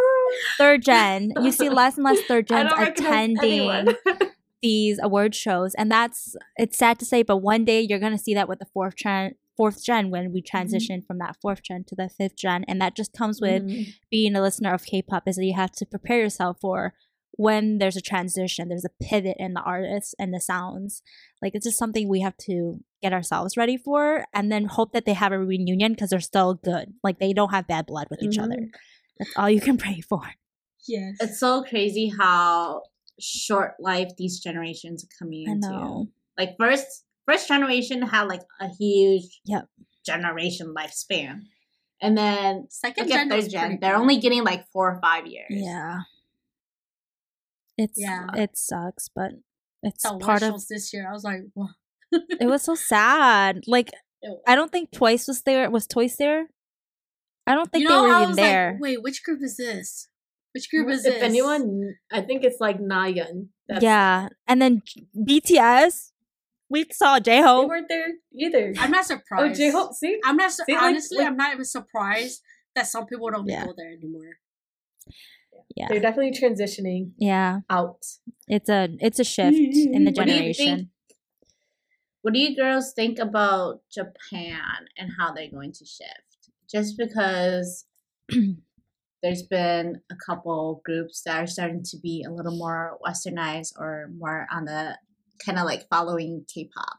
[0.58, 1.32] third gen.
[1.40, 3.88] You see less and less third gens attending
[4.62, 8.34] these award shows, and that's it's sad to say, but one day you're gonna see
[8.34, 11.94] that with the fourth gen, fourth gen when we transition from that fourth gen to
[11.94, 13.94] the fifth gen, and that just comes with Mhm.
[14.10, 16.94] being a listener of K-pop is that you have to prepare yourself for
[17.36, 21.02] when there's a transition, there's a pivot in the artists and the sounds.
[21.42, 25.04] Like it's just something we have to get ourselves ready for, and then hope that
[25.04, 26.94] they have a reunion because they're still good.
[27.02, 28.54] Like they don't have bad blood with each other.
[28.56, 28.76] Mm-hmm.
[29.18, 30.22] That's all you can pray for.
[30.88, 31.16] Yes.
[31.20, 32.82] It's so crazy how
[33.20, 35.70] short life these generations are coming I into.
[35.70, 36.06] know.
[36.38, 39.68] Like first first generation had like a huge Yep.
[40.04, 41.40] generation lifespan.
[42.00, 43.78] And then Second gen third gen.
[43.80, 44.00] They're good.
[44.00, 45.46] only getting like four or five years.
[45.50, 46.00] Yeah.
[47.78, 48.26] It's Yeah.
[48.34, 49.32] it sucks, but
[49.82, 51.08] it's saw part of this year.
[51.08, 51.68] I was like, wow.
[52.12, 53.64] it was so sad.
[53.66, 53.90] Like
[54.46, 55.70] I don't think Twice was there.
[55.70, 56.46] Was Twice there?
[57.46, 58.72] I don't think you know, they were I even was there.
[58.72, 60.08] like, wait, which group is this?
[60.52, 61.22] Which group is if this?
[61.22, 63.48] anyone, I think it's like Nayeon.
[63.68, 64.82] That's- yeah, and then
[65.16, 66.12] BTS,
[66.70, 67.64] we saw J Hope.
[67.64, 68.72] they weren't there either.
[68.78, 69.22] I'm not oh, surprised.
[69.32, 69.58] oh, surprised.
[69.60, 69.92] J Hope.
[69.94, 71.18] See, I'm not su- See, like- honestly.
[71.18, 72.40] like- I'm not even surprised
[72.74, 73.64] that some people don't Yeah.
[73.66, 74.38] go there anymore.
[75.74, 77.98] Yeah, they're definitely transitioning yeah, out.
[78.48, 80.90] it's a it's a shift in the What do think- generation.
[82.22, 86.50] What do you girls think about Japan and how they're going to shift?
[86.68, 87.84] Just because
[89.22, 94.10] there's been a couple groups that are starting to be a little more westernized or
[94.18, 94.98] more on the
[95.44, 96.98] kind of like following K-pop.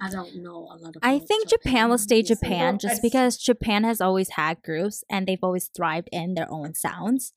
[0.00, 1.02] I don't know a lot of.
[1.02, 5.26] I think Japan will stay Japan just I- because Japan has always had groups and
[5.26, 7.32] they've always thrived in their own sounds.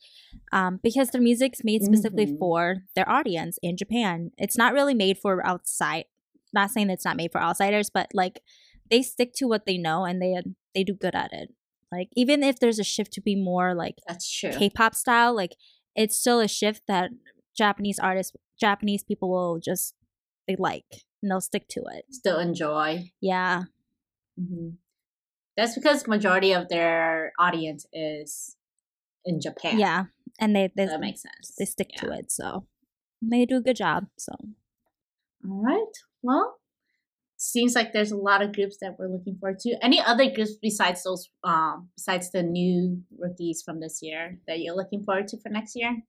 [0.51, 2.39] Um, because their music's made specifically Mhm.
[2.39, 4.31] for their audience in Japan.
[4.37, 6.05] It's not really made for outside.
[6.53, 8.41] Not saying it's not made for outsiders, but like
[8.89, 10.35] they stick to what they know and they
[10.73, 11.49] they do good at it.
[11.91, 14.51] Like even if there's a shift to be more like That's true.
[14.51, 15.55] K-pop style, like
[15.95, 17.11] it's still a shift that
[17.57, 19.95] Japanese artists, Japanese people will just
[20.47, 20.85] they like
[21.23, 22.05] and they'll stick to it.
[22.11, 23.11] Still enjoy.
[23.21, 23.63] Yeah,
[24.37, 24.71] hmm
[25.57, 28.55] That's because majority of their audience is
[29.25, 29.79] in Japan.
[29.79, 30.03] yeah,
[30.39, 31.55] and they they, that makes sense.
[31.57, 32.67] they stick to it, so
[33.21, 34.07] they do a good job.
[34.19, 34.33] So
[35.49, 35.95] All right.
[36.21, 36.57] Well,
[37.37, 39.75] seems like there's a lot of groups that we're looking forward to.
[39.81, 44.75] Any other groups besides those, um, besides the new rookies from this year that you're
[44.75, 46.03] looking forward to for next year?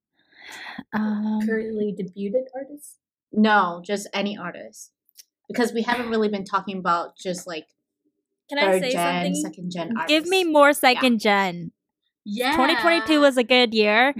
[0.92, 2.98] um, Currently debuted artists.
[3.32, 4.92] No, just any artist,
[5.48, 7.66] because we haven't really been talking about just like
[8.48, 10.08] can third gen, second gen artists.
[10.08, 11.72] Give me more second gen.
[12.24, 12.52] Yeah.
[12.52, 14.14] 2022 was a good year.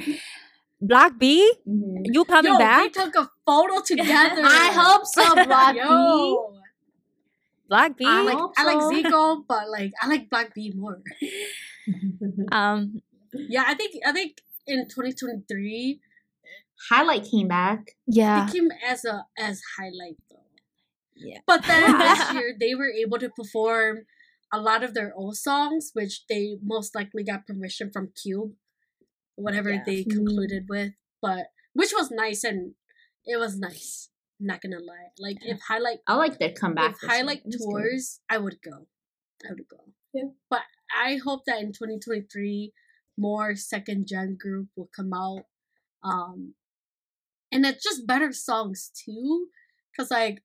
[0.80, 2.02] Block B, Mhm.
[2.12, 2.92] you coming Yo, back?
[2.92, 4.42] They took a photo together.
[4.44, 6.38] I hope so, Block B.
[7.68, 8.04] Block B.
[8.06, 8.76] I like hope I like.
[8.78, 11.00] Zico, but like I like Block B more.
[12.52, 13.00] um,
[13.32, 16.00] Yeah, I think I think in 2023
[16.90, 17.92] Highlight came back.
[18.06, 20.16] yeah, it came as a as highlight.
[21.16, 21.38] Yeah.
[21.46, 24.06] But then this year they were able to perform
[24.52, 28.52] a lot of their old songs, which they most likely got permission from Cube,
[29.36, 29.82] whatever Yeah.
[29.86, 30.10] they Mm.
[30.10, 30.92] concluded with.
[31.20, 32.74] But which was nice and
[33.24, 34.10] it was nice.
[34.40, 35.10] Not gonna lie.
[35.18, 36.96] Like if highlight I like their comeback.
[37.02, 37.58] if highlight good.
[37.58, 38.86] tours, I would go.
[39.48, 39.92] I would go.
[40.12, 40.30] Yeah.
[40.50, 40.62] But
[40.94, 42.72] I hope that in 2023,
[43.16, 45.44] more second gen group will come out.
[46.02, 46.54] Um,
[47.50, 49.48] and it's just better songs too.
[49.96, 50.42] Cause like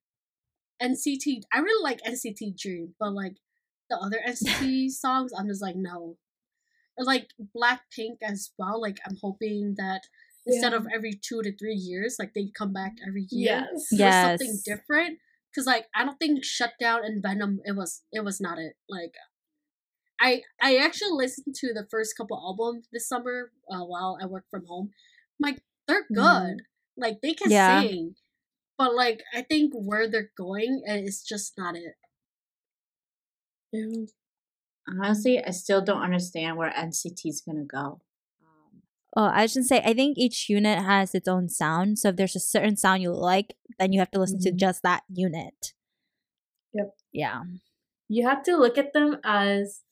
[0.82, 3.36] NCT, I really like NCT Dream, but like
[3.88, 6.16] the other NCT songs, I'm just like no.
[6.96, 8.80] Or like Blackpink as well.
[8.80, 10.02] Like I'm hoping that
[10.46, 10.78] instead Yeah.
[10.78, 13.88] of every two to three years, like they come back every year Yes.
[13.92, 14.36] Yeah.
[14.36, 15.18] for something different.
[15.54, 18.74] Cause like I don't think Shutdown and Venom it was it was not it.
[18.88, 19.14] Like
[20.20, 24.44] I I actually listened to the first couple albums this summer uh, while I work
[24.50, 24.90] from home.
[25.42, 26.62] I'm like they're good.
[26.96, 27.80] Like they can Yeah.
[27.82, 28.14] sing,
[28.80, 31.96] but like I think where they're going uh, is just not it.
[33.72, 34.06] Yeah.
[34.88, 38.00] Honestly, I still don't understand where NCT is gonna go.
[38.42, 38.82] Um,
[39.16, 39.82] Oh, I shouldn't say.
[39.84, 41.98] I think each unit has its own sound.
[41.98, 44.56] So if there's a certain sound you like, then you have to listen to Mhm.
[44.56, 45.74] just that unit.
[46.72, 46.96] Yep.
[47.12, 47.42] Yeah.
[48.08, 49.82] You have to look at them as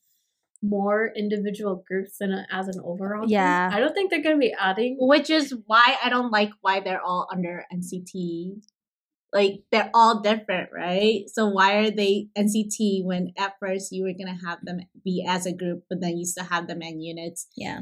[0.61, 3.21] more individual groups than a, as an overall.
[3.21, 3.31] group.
[3.31, 3.69] Yeah.
[3.71, 4.97] I don't think they're going to be adding.
[4.99, 8.61] which is why I don't like why they're all under NCT.
[9.31, 11.23] Like they're all different, right?
[11.27, 15.45] So why are they NCT when at first you were gonna have them be as
[15.45, 17.47] a group, but then you still have them in units?
[17.55, 17.81] Yeah.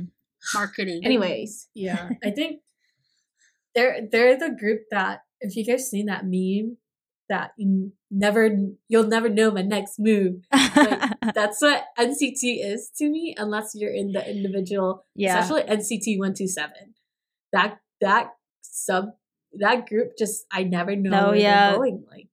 [0.54, 1.02] Marketing.
[1.04, 2.62] Anyways, Yeah, I think
[3.74, 6.78] they're they're the group that if you guys seen that meme
[7.30, 8.50] that you never
[8.88, 10.44] you'll never know my next move.
[10.52, 15.40] That's what NCT is to me, unless you're in the individual, yeah.
[15.40, 16.96] especially NCT one two seven.
[17.52, 19.12] That that sub
[19.60, 21.70] that group just I never know Oh, where yeah.
[21.70, 22.06] they're going.
[22.10, 22.28] Like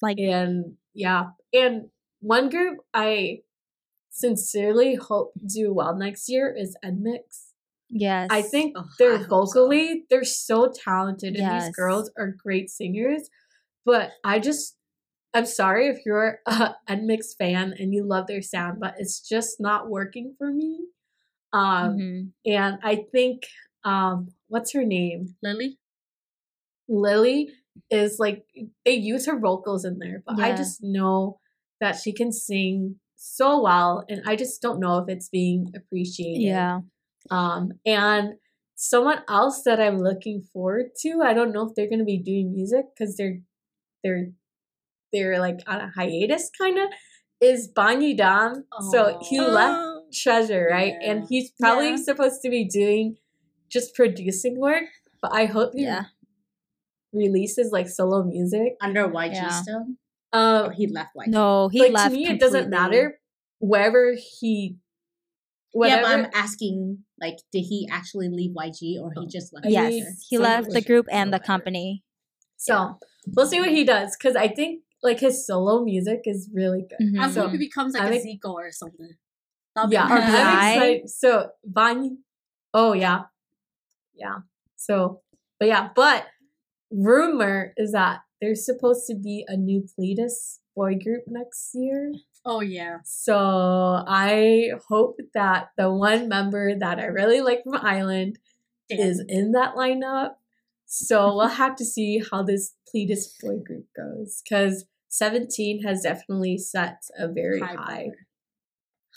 [0.00, 1.30] Like and yeah.
[1.52, 1.88] And
[2.20, 3.40] one group I
[4.10, 7.46] sincerely hope do well next year is NMIXX.
[7.90, 8.28] yes.
[8.30, 9.60] I think Oh, they're hope so.
[9.62, 13.28] vocally, they're so talented and these girls are great singers.
[13.84, 14.76] But I just
[15.34, 19.60] I'm sorry if you're a NMIXX fan and you love their sound, but it's just
[19.60, 20.80] not working for me.
[21.52, 22.30] Um Mhm.
[22.46, 23.44] and I think
[23.84, 25.36] um what's her name?
[25.42, 25.78] Lily.
[26.92, 27.48] Lily
[27.90, 28.44] is like
[28.84, 31.38] they use her vocals in there, but I just know
[31.80, 36.42] that she can sing so well and I just don't know if it's being appreciated.
[36.42, 36.80] Yeah.
[37.30, 38.34] Um and
[38.74, 42.18] someone else that I'm looking forward to, I don't know if they're going to be
[42.18, 43.38] doing music cuz they're
[44.02, 44.26] they're
[45.12, 46.88] they're like on a hiatus kind of
[47.40, 48.64] is Bang Yedam.
[48.90, 49.48] So he Oh.
[49.48, 49.78] left
[50.14, 50.94] Treasure, right?
[51.00, 51.10] Yeah.
[51.10, 51.96] And he's probably Yeah.
[51.96, 53.16] supposed to be doing
[53.70, 54.84] just producing work,
[55.22, 56.04] but I hope he Yeah.
[57.12, 58.76] Releases like solo music.
[58.80, 59.50] Under YG Yeah.
[59.50, 59.86] still?
[60.32, 61.28] Um, Or he left YG?
[61.30, 62.06] No, he like left.
[62.14, 63.20] to me, it doesn't matter.
[63.58, 64.76] Wherever he,
[65.74, 66.02] Yeah, whatever.
[66.02, 69.66] but I'm asking, like, did he actually leave YG or he just left?
[69.66, 72.02] I Yes, mean, he some left the group and the company.
[72.56, 72.98] so
[73.36, 76.98] we'll see what he does because I think like his solo music is really good.
[77.00, 77.20] Mhm.
[77.20, 79.16] I So, hope he becomes like I'm a ex- Zico or something.
[79.74, 81.10] That'll Yeah, Or I'm excited.
[81.10, 82.10] So Vanya,
[82.74, 83.24] oh yeah,
[84.14, 84.40] yeah.
[84.76, 85.22] So,
[85.58, 86.26] but yeah, but
[86.92, 92.12] rumor is that there's supposed to be a new Pledis boy group next year.
[92.44, 92.98] Oh yeah.
[93.04, 93.36] So
[94.06, 98.38] I hope that the one member that I really like from Island
[98.90, 100.32] is in that lineup.
[100.86, 106.58] So we'll have to see how this Pledis boy group goes because 17 has definitely
[106.58, 108.08] set a very high High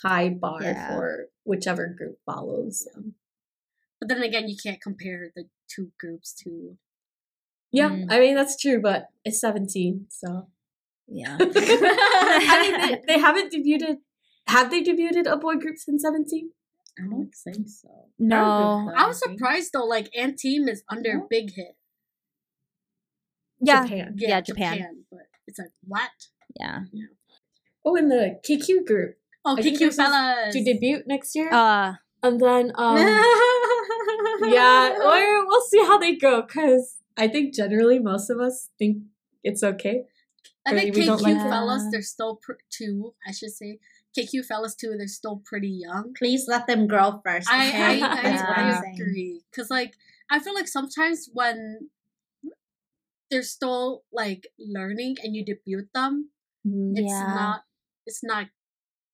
[0.02, 0.60] high bar.
[0.60, 0.88] bar, Yeah.
[0.94, 3.14] for whichever group follows them.
[3.98, 6.76] But then again, you can't compare the two groups to.
[7.72, 8.06] Yeah, Mm.
[8.10, 10.48] I mean that's true, but it's 17, so
[11.08, 11.36] Yeah.
[11.40, 13.96] I mean they, they haven't debuted.
[14.48, 16.50] Have they debuted a boy group since 17?
[16.98, 17.88] I don't think so.
[18.18, 18.90] No.
[18.96, 19.84] I was surprised though.
[19.84, 21.26] Like, &TEAM is under No.
[21.28, 21.76] Big Hit.
[23.60, 23.82] Yeah.
[23.84, 24.14] Japan.
[24.16, 25.04] Yeah, Japan.
[25.10, 26.10] But it's like what?
[26.58, 26.80] Yeah.
[27.84, 30.52] Oh, and the KQ group Oh, I KQ Fellaz.
[30.52, 32.96] to debut next year, Uh and then um
[34.42, 38.98] yeah, or we'll see how they go because I think generally most of us think
[39.42, 40.04] it's okay.
[40.66, 41.48] I think KQ like it.
[41.48, 43.14] fellas, they're still pr- two.
[43.26, 43.78] I should say
[44.18, 44.94] KQ Fellaz too.
[44.98, 46.12] They're still pretty young.
[46.16, 47.48] Please let them grow first.
[47.50, 48.02] I Okay?
[48.02, 48.94] I, That's I, what I I'm saying.
[49.00, 49.94] agree because like
[50.30, 51.90] I feel like sometimes when
[53.30, 56.30] they're still like learning and you debut them,
[56.66, 56.96] mm-hmm.
[56.96, 57.34] it's Yeah.
[57.34, 57.60] not
[58.06, 58.46] it's not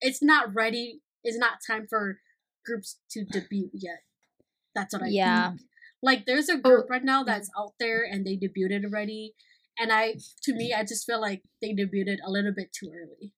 [0.00, 1.00] it's not ready.
[1.24, 2.18] It's not time for
[2.64, 4.00] groups to debut yet.
[4.74, 5.48] That's what I Yeah.
[5.50, 5.60] think.
[6.02, 9.34] Like there's a group right now that's out there and they debuted already,
[9.78, 13.32] and I to me I just feel like they debuted a little bit too early.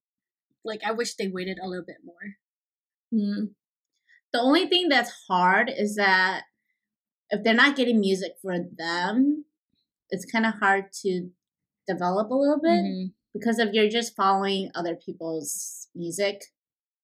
[0.65, 2.37] Like I wish they waited a little bit more.
[3.13, 3.51] Mm.
[4.33, 6.45] The only thing that's hard is that
[7.31, 9.45] if they're not getting music for them,
[10.11, 11.31] it's kind of hard to
[11.89, 13.13] develop a little bit Mhm.
[13.35, 16.43] because if you're just following other people's music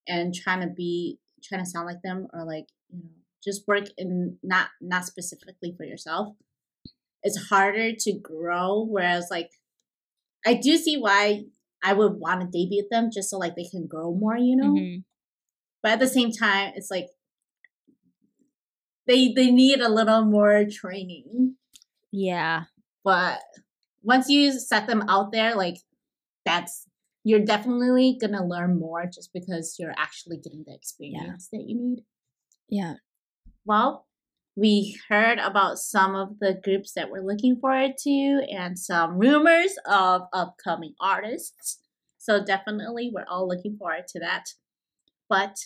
[0.09, 3.11] and trying to be trying to sound like them or like you know
[3.45, 6.37] just work in not not specifically for yourself
[7.23, 9.51] it's harder to grow whereas like
[10.47, 11.45] i do see why
[11.83, 14.75] i would want to debut them just so like they can grow more you know
[14.75, 15.05] Mhm.
[15.83, 17.09] but at the same time it's like
[19.07, 21.57] they they need a little more training
[22.13, 22.65] Yeah.
[23.05, 23.41] but
[24.03, 25.77] once you set them out there like
[26.45, 26.87] that's
[27.23, 32.05] you're definitely gonna learn more just because you're actually getting the experience that you need
[32.69, 32.95] Yeah.
[33.71, 34.07] Well
[34.57, 39.79] we heard about some of the groups that we're looking forward to and some rumors
[39.87, 41.79] of upcoming artists
[42.19, 44.47] so definitely we're all looking forward to that
[45.29, 45.57] but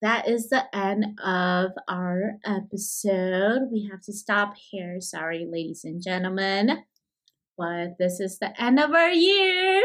[0.00, 3.62] that is the end of our episode.
[3.72, 5.00] We have to stop here.
[5.00, 6.84] Sorry, ladies and gentlemen.
[7.56, 9.82] But this is the end of our year.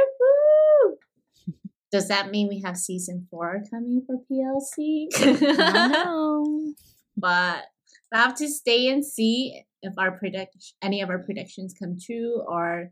[1.93, 5.09] Does that mean we have season four coming for PLC?
[5.59, 6.73] I know.
[7.17, 7.65] but
[8.11, 12.43] we have to stay and see if our predict any of our predictions come true
[12.47, 12.89] or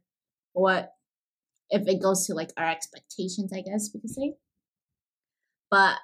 [0.53, 0.91] what
[1.71, 4.35] if it goes to like our expectations, I guess we could say.
[5.71, 5.95] But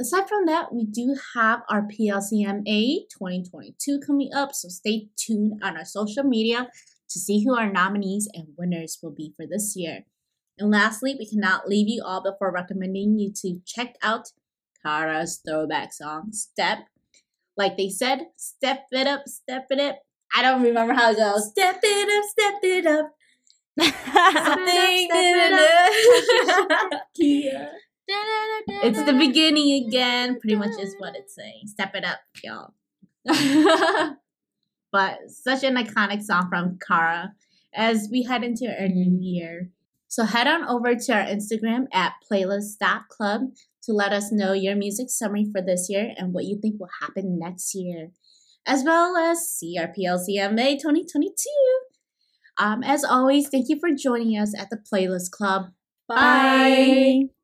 [0.00, 5.76] aside from that, we do have our PLCMA 2022 coming up, so stay tuned on
[5.76, 6.70] our social media
[7.10, 10.06] to see who our nominees and winners will be for this year.
[10.58, 14.28] And lastly, we cannot leave you all before recommending you to check out
[14.82, 16.86] Kara's throwback song, Step.
[17.56, 19.96] Like they said, step it up, step it up.
[20.34, 21.50] I don't remember how it goes.
[21.50, 23.12] Step it up, step it up.
[23.78, 25.08] Something
[28.08, 30.38] It's the beginning again.
[30.38, 31.62] Pretty much is what it's saying.
[31.66, 32.72] Step it up, y'all.
[34.92, 37.32] but such an iconic song from Kara
[37.74, 39.70] as we head into our new year.
[40.08, 43.40] So head on over to our Instagram at playlist.club
[43.84, 46.90] to let us know your music summary for this year and what you think will
[47.00, 48.10] happen next year,
[48.66, 51.32] as well as CRPLCMA 2022.
[52.58, 55.66] Um, as always, thank you for joining us at the Playlist Club.
[56.08, 56.16] Bye.
[56.16, 57.35] Bye.